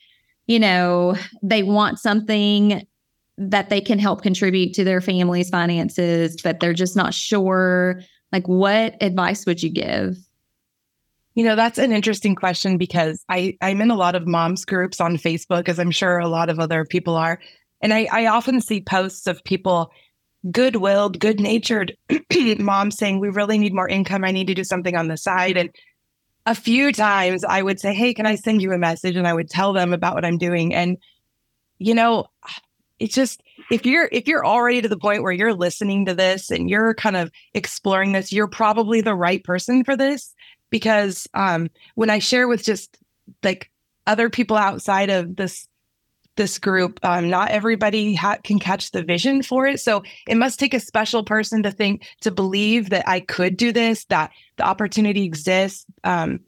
you 0.46 0.58
know 0.58 1.16
they 1.42 1.62
want 1.62 1.98
something 1.98 2.86
that 3.38 3.70
they 3.70 3.80
can 3.80 3.98
help 3.98 4.22
contribute 4.22 4.74
to 4.74 4.84
their 4.84 5.00
family's 5.00 5.50
finances 5.50 6.36
but 6.42 6.60
they're 6.60 6.72
just 6.72 6.96
not 6.96 7.14
sure 7.14 8.00
like 8.32 8.46
what 8.46 8.96
advice 9.00 9.46
would 9.46 9.62
you 9.62 9.70
give 9.70 10.16
you 11.34 11.44
know 11.44 11.56
that's 11.56 11.78
an 11.78 11.92
interesting 11.92 12.34
question 12.34 12.76
because 12.76 13.24
i 13.28 13.56
i'm 13.62 13.80
in 13.80 13.90
a 13.90 13.96
lot 13.96 14.14
of 14.14 14.26
moms 14.26 14.64
groups 14.64 15.00
on 15.00 15.16
facebook 15.16 15.68
as 15.68 15.78
i'm 15.78 15.90
sure 15.90 16.18
a 16.18 16.28
lot 16.28 16.50
of 16.50 16.58
other 16.58 16.84
people 16.84 17.16
are 17.16 17.38
and 17.80 17.94
i 17.94 18.08
i 18.12 18.26
often 18.26 18.60
see 18.60 18.80
posts 18.80 19.26
of 19.26 19.42
people 19.44 19.90
good-willed, 20.50 21.18
good-natured 21.18 21.96
mom 22.58 22.90
saying, 22.90 23.20
"We 23.20 23.28
really 23.28 23.58
need 23.58 23.74
more 23.74 23.88
income. 23.88 24.24
I 24.24 24.30
need 24.30 24.46
to 24.46 24.54
do 24.54 24.64
something 24.64 24.96
on 24.96 25.08
the 25.08 25.16
side." 25.16 25.56
And 25.56 25.70
a 26.46 26.54
few 26.54 26.92
times 26.92 27.44
I 27.44 27.62
would 27.62 27.80
say, 27.80 27.94
"Hey, 27.94 28.14
can 28.14 28.26
I 28.26 28.36
send 28.36 28.62
you 28.62 28.72
a 28.72 28.78
message?" 28.78 29.16
and 29.16 29.26
I 29.26 29.34
would 29.34 29.50
tell 29.50 29.72
them 29.72 29.92
about 29.92 30.14
what 30.14 30.24
I'm 30.24 30.38
doing. 30.38 30.74
And 30.74 30.98
you 31.78 31.94
know, 31.94 32.26
it's 32.98 33.14
just 33.14 33.42
if 33.70 33.86
you're 33.86 34.08
if 34.12 34.26
you're 34.26 34.46
already 34.46 34.82
to 34.82 34.88
the 34.88 34.98
point 34.98 35.22
where 35.22 35.32
you're 35.32 35.54
listening 35.54 36.06
to 36.06 36.14
this 36.14 36.50
and 36.50 36.68
you're 36.68 36.94
kind 36.94 37.16
of 37.16 37.30
exploring 37.54 38.12
this, 38.12 38.32
you're 38.32 38.48
probably 38.48 39.00
the 39.00 39.14
right 39.14 39.42
person 39.44 39.84
for 39.84 39.96
this 39.96 40.34
because 40.70 41.26
um 41.34 41.68
when 41.94 42.10
I 42.10 42.18
share 42.18 42.48
with 42.48 42.62
just 42.62 42.98
like 43.42 43.70
other 44.06 44.30
people 44.30 44.56
outside 44.56 45.10
of 45.10 45.36
this 45.36 45.68
this 46.38 46.58
group. 46.58 46.98
Um, 47.02 47.28
not 47.28 47.50
everybody 47.50 48.14
ha- 48.14 48.38
can 48.42 48.58
catch 48.58 48.92
the 48.92 49.02
vision 49.02 49.42
for 49.42 49.66
it. 49.66 49.80
So 49.80 50.02
it 50.26 50.36
must 50.36 50.58
take 50.58 50.72
a 50.72 50.80
special 50.80 51.24
person 51.24 51.62
to 51.64 51.70
think, 51.70 52.06
to 52.22 52.30
believe 52.30 52.88
that 52.90 53.06
I 53.06 53.20
could 53.20 53.58
do 53.58 53.72
this, 53.72 54.06
that 54.06 54.30
the 54.56 54.62
opportunity 54.64 55.24
exists, 55.24 55.84
um, 56.04 56.40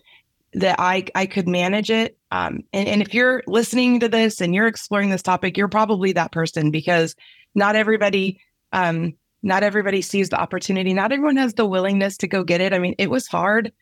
that 0.52 0.76
I, 0.78 1.04
I 1.14 1.26
could 1.26 1.48
manage 1.48 1.90
it. 1.90 2.18
Um, 2.30 2.60
and, 2.72 2.88
and 2.88 3.02
if 3.02 3.14
you're 3.14 3.42
listening 3.46 4.00
to 4.00 4.08
this 4.08 4.40
and 4.40 4.54
you're 4.54 4.66
exploring 4.66 5.10
this 5.10 5.22
topic, 5.22 5.56
you're 5.56 5.68
probably 5.68 6.12
that 6.12 6.32
person 6.32 6.70
because 6.70 7.14
not 7.54 7.76
everybody, 7.76 8.40
um, 8.72 9.14
not 9.42 9.62
everybody 9.62 10.02
sees 10.02 10.28
the 10.28 10.40
opportunity. 10.40 10.92
Not 10.92 11.12
everyone 11.12 11.36
has 11.36 11.54
the 11.54 11.66
willingness 11.66 12.16
to 12.18 12.26
go 12.26 12.42
get 12.44 12.60
it. 12.60 12.72
I 12.72 12.78
mean, 12.78 12.94
it 12.98 13.10
was 13.10 13.26
hard, 13.26 13.72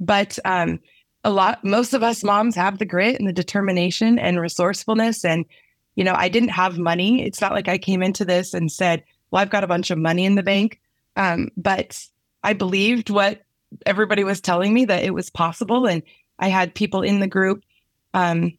but 0.00 0.38
um, 0.44 0.80
a 1.24 1.30
lot 1.30 1.64
most 1.64 1.94
of 1.94 2.02
us 2.02 2.22
moms 2.22 2.54
have 2.54 2.78
the 2.78 2.84
grit 2.84 3.18
and 3.18 3.26
the 3.26 3.32
determination 3.32 4.18
and 4.18 4.38
resourcefulness 4.38 5.24
and 5.24 5.44
you 5.96 6.04
know 6.04 6.14
i 6.14 6.28
didn't 6.28 6.50
have 6.50 6.78
money 6.78 7.24
it's 7.24 7.40
not 7.40 7.52
like 7.52 7.66
i 7.66 7.78
came 7.78 8.02
into 8.02 8.24
this 8.24 8.54
and 8.54 8.70
said 8.70 9.02
well 9.30 9.40
i've 9.40 9.50
got 9.50 9.64
a 9.64 9.68
bunch 9.68 9.90
of 9.90 9.98
money 9.98 10.24
in 10.24 10.34
the 10.34 10.42
bank 10.42 10.80
um, 11.16 11.48
but 11.56 11.98
i 12.42 12.52
believed 12.52 13.10
what 13.10 13.42
everybody 13.86 14.24
was 14.24 14.40
telling 14.40 14.72
me 14.72 14.84
that 14.84 15.04
it 15.04 15.14
was 15.14 15.30
possible 15.30 15.86
and 15.86 16.02
i 16.38 16.48
had 16.48 16.74
people 16.74 17.02
in 17.02 17.20
the 17.20 17.28
group 17.28 17.62
um, 18.14 18.56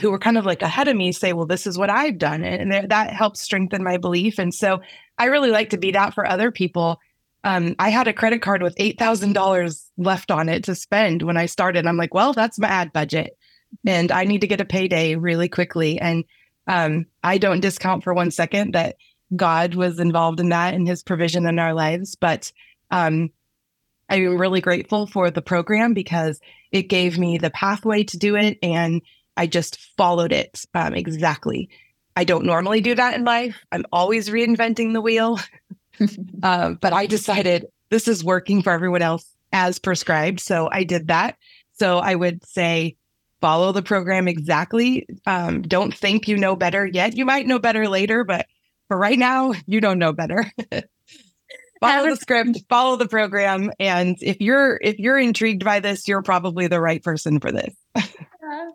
who 0.00 0.10
were 0.10 0.18
kind 0.18 0.36
of 0.36 0.44
like 0.44 0.62
ahead 0.62 0.88
of 0.88 0.96
me 0.96 1.12
say 1.12 1.32
well 1.32 1.46
this 1.46 1.66
is 1.66 1.78
what 1.78 1.90
i've 1.90 2.18
done 2.18 2.42
and 2.42 2.90
that 2.90 3.10
helped 3.12 3.36
strengthen 3.36 3.82
my 3.82 3.96
belief 3.96 4.38
and 4.38 4.54
so 4.54 4.80
i 5.18 5.26
really 5.26 5.50
like 5.50 5.70
to 5.70 5.78
be 5.78 5.90
that 5.92 6.14
for 6.14 6.26
other 6.26 6.50
people 6.50 6.98
um, 7.46 7.76
I 7.78 7.90
had 7.90 8.08
a 8.08 8.12
credit 8.12 8.42
card 8.42 8.60
with 8.60 8.74
$8,000 8.74 9.84
left 9.98 10.32
on 10.32 10.48
it 10.48 10.64
to 10.64 10.74
spend 10.74 11.22
when 11.22 11.36
I 11.36 11.46
started. 11.46 11.86
I'm 11.86 11.96
like, 11.96 12.12
well, 12.12 12.32
that's 12.32 12.58
my 12.58 12.66
ad 12.66 12.92
budget. 12.92 13.38
And 13.86 14.10
I 14.10 14.24
need 14.24 14.40
to 14.40 14.48
get 14.48 14.60
a 14.60 14.64
payday 14.64 15.14
really 15.14 15.48
quickly. 15.48 15.96
And 16.00 16.24
um, 16.66 17.06
I 17.22 17.38
don't 17.38 17.60
discount 17.60 18.02
for 18.02 18.12
one 18.14 18.32
second 18.32 18.74
that 18.74 18.96
God 19.36 19.76
was 19.76 20.00
involved 20.00 20.40
in 20.40 20.48
that 20.48 20.74
and 20.74 20.88
his 20.88 21.04
provision 21.04 21.46
in 21.46 21.60
our 21.60 21.72
lives. 21.72 22.16
But 22.16 22.50
um, 22.90 23.30
I'm 24.08 24.38
really 24.38 24.60
grateful 24.60 25.06
for 25.06 25.30
the 25.30 25.42
program 25.42 25.94
because 25.94 26.40
it 26.70 26.84
gave 26.84 27.18
me 27.18 27.38
the 27.38 27.50
pathway 27.50 28.04
to 28.04 28.18
do 28.18 28.36
it. 28.36 28.58
And 28.62 29.02
I 29.36 29.46
just 29.46 29.78
followed 29.96 30.32
it 30.32 30.64
um, 30.74 30.94
exactly. 30.94 31.68
I 32.16 32.24
don't 32.24 32.46
normally 32.46 32.80
do 32.80 32.94
that 32.94 33.14
in 33.14 33.24
life. 33.24 33.56
I'm 33.72 33.84
always 33.92 34.30
reinventing 34.30 34.92
the 34.92 35.00
wheel. 35.00 35.38
uh, 36.42 36.70
but 36.80 36.92
I 36.92 37.06
decided 37.06 37.66
this 37.90 38.08
is 38.08 38.24
working 38.24 38.62
for 38.62 38.72
everyone 38.72 39.02
else 39.02 39.26
as 39.52 39.78
prescribed. 39.78 40.40
So 40.40 40.68
I 40.70 40.84
did 40.84 41.08
that. 41.08 41.36
So 41.74 41.98
I 41.98 42.14
would 42.14 42.44
say, 42.46 42.96
follow 43.40 43.72
the 43.72 43.82
program 43.82 44.28
exactly. 44.28 45.06
Um, 45.26 45.62
don't 45.62 45.94
think 45.94 46.26
you 46.26 46.36
know 46.36 46.56
better 46.56 46.86
yet. 46.86 47.16
You 47.16 47.24
might 47.24 47.46
know 47.46 47.58
better 47.58 47.88
later, 47.88 48.24
but 48.24 48.46
for 48.88 48.96
right 48.96 49.18
now, 49.18 49.52
you 49.66 49.80
don't 49.80 49.98
know 49.98 50.12
better. 50.12 50.50
follow 51.80 52.10
the 52.10 52.16
script, 52.16 52.62
follow 52.68 52.96
the 52.96 53.08
program, 53.08 53.70
and 53.78 54.16
if 54.20 54.40
you're 54.40 54.78
if 54.82 54.98
you're 54.98 55.18
intrigued 55.18 55.64
by 55.64 55.80
this, 55.80 56.06
you're 56.06 56.22
probably 56.22 56.66
the 56.66 56.80
right 56.80 57.02
person 57.02 57.40
for 57.40 57.52
this. 57.52 57.74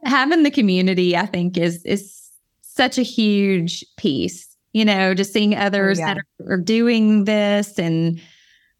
Having 0.04 0.44
the 0.44 0.52
community, 0.52 1.16
I 1.16 1.26
think, 1.26 1.58
is 1.58 1.84
is 1.86 2.30
such 2.62 2.98
a 2.98 3.04
huge 3.04 3.86
piece. 3.98 4.48
You 4.74 4.86
know, 4.86 5.14
just 5.14 5.34
seeing 5.34 5.54
oh, 5.56 5.60
others 5.60 6.00
oh, 6.00 6.02
yeah. 6.02 6.14
that 6.14 6.18
are, 6.18 6.54
are 6.54 6.58
doing 6.58 7.26
this 7.26 7.78
and 7.78 8.22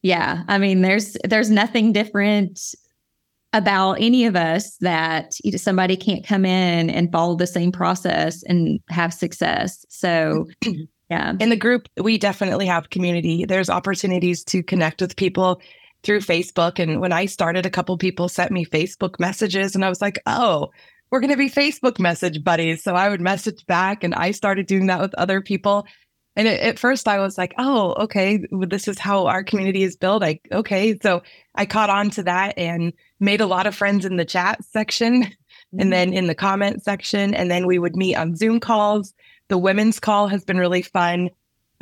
yeah, 0.02 0.44
I 0.48 0.58
mean, 0.58 0.82
there's 0.82 1.16
there's 1.24 1.52
nothing 1.52 1.94
different 1.94 2.60
about 3.54 3.94
any 3.94 4.26
of 4.26 4.36
us 4.36 4.78
that 4.78 5.36
you 5.44 5.52
know, 5.52 5.58
somebody 5.58 5.96
can't 5.96 6.26
come 6.26 6.46
in 6.46 6.90
and 6.90 7.12
follow 7.12 7.36
the 7.36 7.48
same 7.48 7.72
process 7.72 8.44
and 8.44 8.80
have 8.90 9.14
success. 9.14 9.86
So, 9.90 10.48
yeah. 11.12 11.34
In 11.42 11.50
the 11.50 11.58
group, 11.58 11.90
we 12.02 12.18
definitely 12.18 12.68
have 12.68 12.90
community. 12.90 13.44
There's 13.44 13.70
opportunities 13.70 14.46
to 14.46 14.64
connect 14.64 15.02
with 15.02 15.18
people 15.18 15.62
through 16.04 16.22
Facebook. 16.22 16.80
And 16.80 17.02
when 17.02 17.12
I 17.12 17.26
started, 17.26 17.66
a 17.66 17.70
couple 17.70 17.98
people 17.98 18.30
sent 18.30 18.50
me 18.50 18.66
Facebook 18.66 19.20
messages, 19.20 19.76
and 19.76 19.84
I 19.84 19.90
was 19.90 20.02
like, 20.02 20.22
oh, 20.26 20.72
we're 21.12 21.20
going 21.20 21.32
to 21.32 21.38
be 21.38 21.50
Facebook 21.50 22.00
message 22.00 22.46
buddies. 22.46 22.82
So 22.82 22.96
I 22.96 23.10
would 23.10 23.20
message 23.20 23.66
back, 23.66 24.06
and 24.06 24.16
I 24.16 24.32
started 24.32 24.68
doing 24.68 24.88
that 24.88 25.02
with 25.02 25.14
other 25.16 25.42
people. 25.42 25.86
And 26.38 26.48
it, 26.48 26.62
at 26.62 26.80
first, 26.80 27.10
I 27.10 27.20
was 27.20 27.38
like, 27.38 27.54
oh, 27.58 27.94
okay, 28.04 28.46
this 28.50 28.88
is 28.88 28.98
how 28.98 29.28
our 29.28 29.44
community 29.44 29.84
is 29.84 29.98
built. 29.98 30.22
Like, 30.22 30.48
okay. 30.54 30.98
So 31.04 31.24
I 31.56 31.66
caught 31.66 31.90
on 31.90 32.10
to 32.12 32.24
that 32.24 32.58
and 32.58 32.94
made 33.20 33.42
a 33.42 33.48
lot 33.48 33.68
of 33.68 33.76
friends 33.76 34.06
in 34.06 34.16
the 34.16 34.24
chat 34.24 34.64
section 34.64 35.24
mm-hmm. 35.24 35.80
and 35.82 35.92
then 35.92 36.14
in 36.14 36.28
the 36.28 36.36
comment 36.36 36.86
section. 36.86 37.34
And 37.34 37.52
then 37.52 37.68
we 37.68 37.80
would 37.80 37.98
meet 37.98 38.16
on 38.16 38.38
Zoom 38.38 38.62
calls. 38.62 39.14
The 39.52 39.58
women's 39.58 40.00
call 40.00 40.30
has 40.30 40.46
been 40.46 40.58
really 40.58 40.82
fun, 40.82 41.30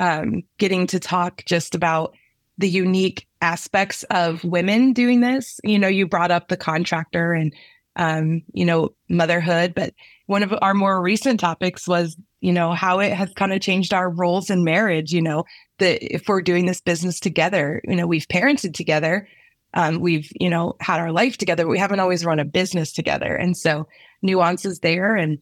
um, 0.00 0.42
getting 0.58 0.88
to 0.88 0.98
talk 0.98 1.44
just 1.46 1.76
about 1.76 2.16
the 2.58 2.68
unique 2.68 3.28
aspects 3.40 4.02
of 4.10 4.42
women 4.42 4.92
doing 4.92 5.20
this. 5.20 5.60
You 5.62 5.78
know, 5.78 5.86
you 5.86 6.08
brought 6.08 6.32
up 6.32 6.48
the 6.48 6.56
contractor 6.56 7.32
and, 7.32 7.54
um, 7.94 8.42
you 8.52 8.64
know, 8.64 8.88
motherhood, 9.08 9.72
but 9.76 9.94
one 10.26 10.42
of 10.42 10.52
our 10.60 10.74
more 10.74 11.00
recent 11.00 11.38
topics 11.38 11.86
was 11.86 12.16
you 12.40 12.52
know 12.52 12.72
how 12.72 12.98
it 12.98 13.12
has 13.12 13.32
kind 13.34 13.52
of 13.52 13.60
changed 13.60 13.94
our 13.94 14.10
roles 14.10 14.48
in 14.50 14.64
marriage 14.64 15.12
you 15.12 15.20
know 15.20 15.44
that 15.78 16.02
if 16.02 16.28
we're 16.28 16.40
doing 16.40 16.66
this 16.66 16.80
business 16.80 17.20
together 17.20 17.82
you 17.84 17.96
know 17.96 18.06
we've 18.06 18.28
parented 18.28 18.72
together 18.72 19.28
um, 19.74 20.00
we've 20.00 20.30
you 20.40 20.48
know 20.48 20.74
had 20.80 21.00
our 21.00 21.12
life 21.12 21.36
together 21.36 21.68
we 21.68 21.78
haven't 21.78 22.00
always 22.00 22.24
run 22.24 22.38
a 22.38 22.44
business 22.44 22.92
together 22.92 23.34
and 23.34 23.56
so 23.56 23.86
nuances 24.22 24.78
there 24.78 25.16
and 25.16 25.38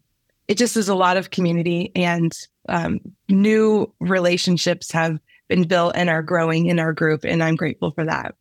it 0.48 0.56
just 0.56 0.76
is 0.76 0.88
a 0.88 0.94
lot 0.94 1.16
of 1.16 1.30
community 1.30 1.92
and 1.94 2.36
um, 2.68 3.00
new 3.28 3.92
relationships 4.00 4.90
have 4.90 5.18
been 5.48 5.64
built 5.64 5.92
and 5.94 6.10
are 6.10 6.22
growing 6.22 6.66
in 6.66 6.78
our 6.78 6.92
group 6.92 7.24
and 7.24 7.42
i'm 7.42 7.56
grateful 7.56 7.90
for 7.92 8.04
that 8.04 8.34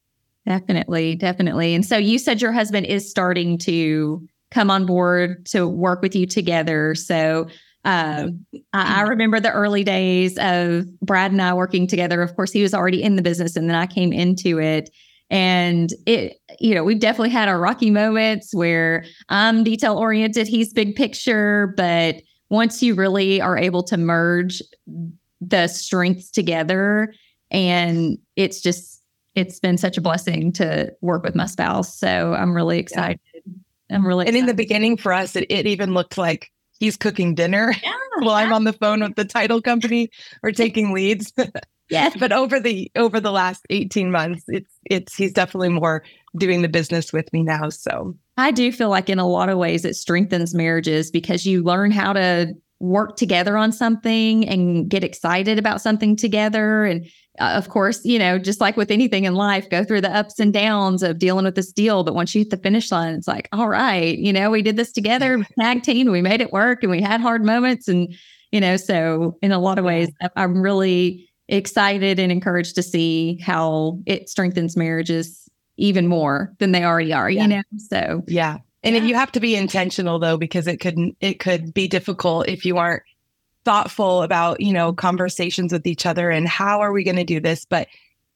definitely 0.46 1.15
definitely 1.15 1.76
and 1.76 1.86
so 1.86 1.98
you 1.98 2.17
said 2.17 2.41
your 2.41 2.52
husband 2.52 2.86
is 2.86 3.10
starting 3.10 3.58
to 3.58 4.26
come 4.52 4.72
on 4.72 4.86
board 4.86 5.46
to 5.46 5.67
work 5.67 6.02
with 6.02 6.15
you 6.15 6.26
together 6.26 6.96
so 6.96 7.48
um, 7.86 8.46
I, 8.74 9.00
I, 9.00 9.02
remember 9.04 9.39
the 9.39 9.52
early 9.52 9.86
days 9.86 10.38
of 10.39 10.86
Brad 11.00 11.32
and 11.32 11.41
I 11.41 11.54
working 11.54 11.88
together. 11.88 12.22
Of 12.22 12.36
course, 12.36 12.52
he 12.52 12.62
was 12.62 12.74
already 12.74 13.02
in 13.02 13.15
the 13.15 13.22
business, 13.22 13.56
and 13.56 13.70
then 13.70 13.78
I 13.78 13.88
came 13.88 14.12
into 14.12 14.60
it. 14.60 14.89
And 15.29 15.93
it, 16.05 16.39
you 16.59 16.73
know, 16.73 16.83
we've 16.83 16.99
definitely 16.99 17.29
had 17.29 17.49
our 17.49 17.59
rocky 17.59 17.91
moments 17.91 18.53
where 18.53 19.05
I'm 19.29 19.63
detail 19.63 19.97
oriented, 19.97 20.47
he's 20.47 20.73
big 20.73 20.95
picture. 20.95 21.73
But 21.75 22.21
once 22.49 22.81
you 22.81 22.95
really 22.95 23.41
are 23.41 23.57
able 23.57 23.83
to 23.83 23.97
merge 23.97 24.61
the 25.41 25.67
strengths 25.67 26.31
together, 26.31 27.13
and 27.51 28.17
it's 28.35 28.61
just, 28.61 29.01
it's 29.35 29.59
been 29.59 29.77
such 29.77 29.97
a 29.97 30.01
blessing 30.01 30.51
to 30.53 30.93
work 31.01 31.23
with 31.23 31.35
my 31.35 31.45
spouse. 31.45 31.97
So 31.97 32.33
I'm 32.33 32.55
really 32.55 32.79
excited. 32.79 33.19
Yeah. 33.33 33.53
I'm 33.89 34.05
really 34.05 34.27
And 34.27 34.35
in 34.35 34.45
the 34.45 34.53
beginning 34.53 34.97
for 34.97 35.13
us, 35.13 35.35
it, 35.35 35.45
it 35.49 35.65
even 35.65 35.93
looked 35.93 36.17
like 36.17 36.51
he's 36.79 36.97
cooking 36.97 37.35
dinner 37.35 37.73
yeah, 37.83 37.93
while 38.19 38.35
I'm 38.35 38.53
on 38.53 38.63
the 38.63 38.73
phone 38.73 39.01
with 39.01 39.15
the 39.15 39.25
title 39.25 39.61
company 39.61 40.09
or 40.43 40.51
taking 40.51 40.93
leads. 40.93 41.33
yes. 41.89 42.15
but 42.19 42.32
over 42.32 42.60
the 42.60 42.91
over 42.95 43.19
the 43.19 43.32
last 43.32 43.65
18 43.69 44.12
months, 44.12 44.43
it's 44.47 44.73
it's 44.86 45.15
he's 45.15 45.34
definitely 45.34 45.69
more 45.69 46.04
doing 46.38 46.62
the 46.62 46.69
business 46.69 47.12
with 47.12 47.32
me 47.34 47.43
now. 47.43 47.69
So 47.69 48.15
I 48.38 48.52
do 48.52 48.71
feel 48.71 48.89
like 48.89 49.10
in 49.10 49.19
a 49.19 49.28
lot 49.28 49.50
of 49.50 49.58
ways 49.58 49.86
it 49.86 49.95
strengthens 49.95 50.54
marriages 50.54 51.12
because 51.12 51.45
you 51.45 51.63
learn 51.63 51.91
how 51.91 52.13
to 52.13 52.54
work 52.80 53.15
together 53.17 53.58
on 53.58 53.71
something 53.71 54.47
and 54.47 54.88
get 54.88 55.04
excited 55.04 55.58
about 55.58 55.82
something 55.82 56.15
together 56.15 56.86
and 56.86 57.08
uh, 57.39 57.52
of 57.56 57.69
course, 57.69 58.04
you 58.04 58.17
know, 58.17 58.39
just 58.39 58.60
like 58.60 58.78
with 58.78 58.89
anything 58.89 59.26
in 59.26 59.36
life, 59.36 59.69
go 59.69 59.84
through 59.84 60.02
the 60.02 60.15
ups 60.15 60.39
and 60.39 60.52
downs 60.52 61.04
of 61.04 61.19
dealing 61.19 61.45
with 61.45 61.56
this 61.56 61.71
deal. 61.71 62.04
But 62.04 62.15
once 62.15 62.34
you 62.34 62.41
hit 62.41 62.50
the 62.50 62.58
finish 62.58 62.91
line, 62.91 63.13
it's 63.13 63.28
like, 63.28 63.47
all 63.52 63.69
right, 63.69 64.17
you 64.17 64.34
know, 64.34 64.50
we 64.50 64.63
did 64.63 64.76
this 64.76 64.91
together, 64.91 65.45
tag 65.60 65.84
team, 65.84 66.12
we 66.12 66.21
made 66.21 66.41
it 66.41 66.52
work 66.52 66.82
and 66.82 66.91
we 66.91 67.02
had 67.02 67.21
hard 67.21 67.45
moments. 67.45 67.88
And, 67.88 68.13
you 68.52 68.60
know, 68.60 68.76
so 68.76 69.38
in 69.41 69.52
a 69.52 69.60
lot 69.60 69.78
of 69.78 69.86
ways, 69.86 70.10
I'm 70.36 70.60
really 70.62 71.30
excited 71.47 72.19
and 72.19 72.31
encouraged 72.31 72.75
to 72.75 72.83
see 72.83 73.39
how 73.41 73.99
it 74.05 74.29
strengthens 74.29 74.75
marriages 74.75 75.49
even 75.77 76.07
more 76.07 76.53
than 76.60 76.71
they 76.71 76.83
already 76.83 77.13
are, 77.13 77.29
yeah. 77.29 77.41
you 77.43 77.47
know? 77.47 77.62
So, 77.77 78.23
yeah. 78.27 78.57
And 78.83 78.95
yeah. 78.95 79.03
you 79.03 79.15
have 79.15 79.31
to 79.33 79.39
be 79.39 79.55
intentional 79.55 80.19
though, 80.19 80.38
because 80.38 80.67
it 80.67 80.77
could 80.77 80.97
it 81.19 81.39
could 81.39 81.73
be 81.73 81.88
difficult 81.88 82.47
if 82.47 82.65
you 82.65 82.77
aren't 82.77 83.03
thoughtful 83.67 84.23
about 84.23 84.62
you 84.62 84.71
know 84.71 84.93
conversations 84.93 85.73
with 85.73 85.86
each 85.86 86.05
other 86.05 86.29
and 86.29 86.47
how 86.47 86.79
are 86.79 86.93
we 86.93 87.03
going 87.03 87.17
to 87.17 87.25
do 87.25 87.41
this 87.41 87.65
but 87.65 87.89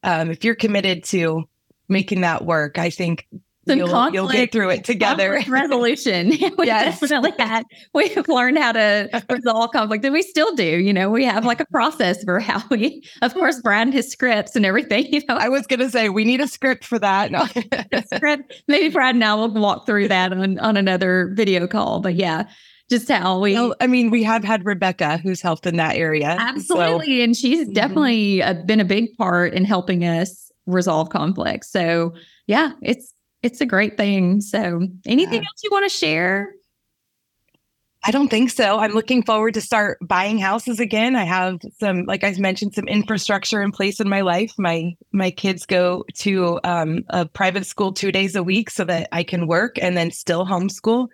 um, 0.04 0.30
if 0.30 0.44
you're 0.44 0.54
committed 0.54 1.06
to 1.06 1.48
making 1.88 2.20
that 2.20 2.44
work 2.44 2.78
i 2.78 2.90
think 2.90 3.30
you'll, 3.68 3.88
conflict, 3.88 4.14
you'll 4.14 4.28
get 4.28 4.52
through 4.52 4.70
it 4.70 4.84
together 4.92 5.42
resolution 5.48 6.30
we 6.58 6.66
yes. 6.66 7.00
definitely 7.00 7.32
had 7.38 7.64
we've 7.94 8.28
learned 8.28 8.58
how 8.58 8.72
to 8.72 9.24
resolve 9.30 9.72
conflict 9.72 10.04
and 10.04 10.14
we 10.14 10.22
still 10.22 10.54
do 10.56 10.80
you 10.80 10.94
know 10.94 11.10
we 11.10 11.24
have 11.24 11.46
like 11.46 11.60
a 11.60 11.66
process 11.66 12.24
for 12.24 12.40
how 12.40 12.62
we 12.70 13.04
of 13.22 13.34
course 13.34 13.60
Brad 13.62 13.94
his 13.94 14.12
scripts 14.12 14.56
and 14.56 14.66
everything 14.66 15.06
you 15.14 15.22
know 15.28 15.36
i 15.36 15.50
was 15.50 15.68
going 15.68 15.80
to 15.80 15.90
say 15.90 16.10
we 16.10 16.24
need 16.24 16.42
a 16.42 16.48
script 16.48 16.86
for 16.86 17.00
that 17.00 17.32
no. 17.32 17.46
script 18.14 18.62
maybe 18.68 18.90
brad 18.90 19.16
and 19.16 19.24
i 19.24 19.34
will 19.34 19.50
walk 19.50 19.86
through 19.86 20.08
that 20.08 20.32
on, 20.32 20.60
on 20.60 20.78
another 20.78 21.32
video 21.34 21.68
call 21.68 22.00
but 22.00 22.16
yeah 22.16 22.44
just 22.90 23.10
how 23.10 23.40
we 23.40 23.54
well, 23.54 23.74
i 23.80 23.88
mean 23.88 24.10
we 24.10 24.24
have 24.24 24.44
had 24.44 24.66
rebecca 24.66 25.18
who's 25.18 25.42
helped 25.42 25.66
in 25.66 25.78
that 25.78 25.96
area 25.96 26.36
absolutely 26.40 27.20
so. 27.20 27.24
and 27.24 27.36
she's 27.36 27.64
mm-hmm. 27.64 27.74
definitely 27.74 28.44
uh, 28.44 28.54
been 28.66 28.80
a 28.80 28.86
big 28.86 29.16
part 29.18 29.54
in 29.54 29.66
helping 29.66 30.04
us 30.04 30.52
resolve 30.68 31.10
conflict 31.10 31.66
so 31.66 32.14
yeah 32.48 32.72
it's 32.82 33.14
it's 33.44 33.62
a 33.62 33.66
great 33.66 33.98
thing 33.98 34.42
so 34.42 34.88
anything 35.06 35.42
yeah. 35.42 35.48
else 35.48 35.64
you 35.64 35.70
want 35.72 35.90
to 35.90 35.96
share 35.98 36.54
I 38.04 38.10
don't 38.10 38.30
think 38.30 38.50
so. 38.50 38.80
I'm 38.80 38.94
looking 38.94 39.22
forward 39.22 39.54
to 39.54 39.62
start 39.62 40.00
buying 40.02 40.40
houses 40.40 40.80
again. 40.80 41.16
I 41.16 41.24
have 41.24 41.60
some, 41.80 42.06
like 42.06 42.24
I 42.24 42.34
mentioned, 42.40 42.74
some 42.74 42.88
infrastructure 42.88 43.62
in 43.62 43.72
place 43.72 44.00
in 44.00 44.10
my 44.10 44.22
life. 44.22 44.54
My 44.58 44.96
my 45.12 45.30
kids 45.30 45.68
go 45.68 46.06
to 46.16 46.60
um, 46.64 47.04
a 47.10 47.28
private 47.28 47.68
school 47.68 47.94
two 47.94 48.12
days 48.12 48.36
a 48.36 48.42
week 48.42 48.72
so 48.72 48.84
that 48.86 49.08
I 49.12 49.24
can 49.24 49.46
work 49.46 49.78
and 49.80 49.96
then 49.96 50.10
still 50.10 50.48
homeschool. 50.48 51.10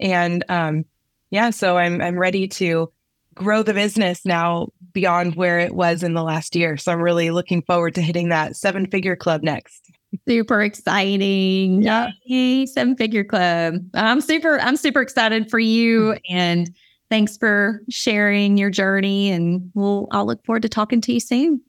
And 0.00 0.44
um, 0.48 0.84
yeah, 1.30 1.50
so 1.50 1.78
I'm 1.78 2.02
I'm 2.02 2.18
ready 2.18 2.48
to 2.48 2.92
grow 3.34 3.62
the 3.62 3.72
business 3.72 4.26
now 4.26 4.68
beyond 4.92 5.36
where 5.36 5.60
it 5.60 5.74
was 5.74 6.02
in 6.02 6.14
the 6.14 6.24
last 6.24 6.56
year. 6.56 6.76
So 6.76 6.90
I'm 6.90 7.00
really 7.00 7.30
looking 7.30 7.62
forward 7.62 7.94
to 7.94 8.02
hitting 8.02 8.30
that 8.30 8.56
seven 8.56 8.88
figure 8.88 9.16
club 9.16 9.44
next. 9.44 9.91
Super 10.28 10.62
exciting. 10.62 11.82
Yeah. 11.82 12.10
Yay, 12.24 12.66
seven 12.66 12.96
figure 12.96 13.24
club. 13.24 13.76
I'm 13.94 14.20
super, 14.20 14.60
I'm 14.60 14.76
super 14.76 15.00
excited 15.00 15.50
for 15.50 15.58
you. 15.58 16.00
Mm-hmm. 16.00 16.36
And 16.36 16.70
thanks 17.10 17.36
for 17.36 17.82
sharing 17.88 18.56
your 18.56 18.70
journey. 18.70 19.30
And 19.30 19.70
we'll 19.74 20.08
I'll 20.10 20.26
look 20.26 20.44
forward 20.44 20.62
to 20.62 20.68
talking 20.68 21.00
to 21.02 21.12
you 21.12 21.20
soon. 21.20 21.60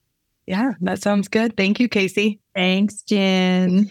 Yeah, 0.46 0.74
that 0.82 1.02
sounds 1.02 1.30
good. 1.30 1.56
Thank 1.56 1.80
you, 1.80 1.88
Casey. 1.88 2.42
Thanks, 2.54 3.02
Jen. 3.04 3.70
Mm-hmm. 3.70 3.90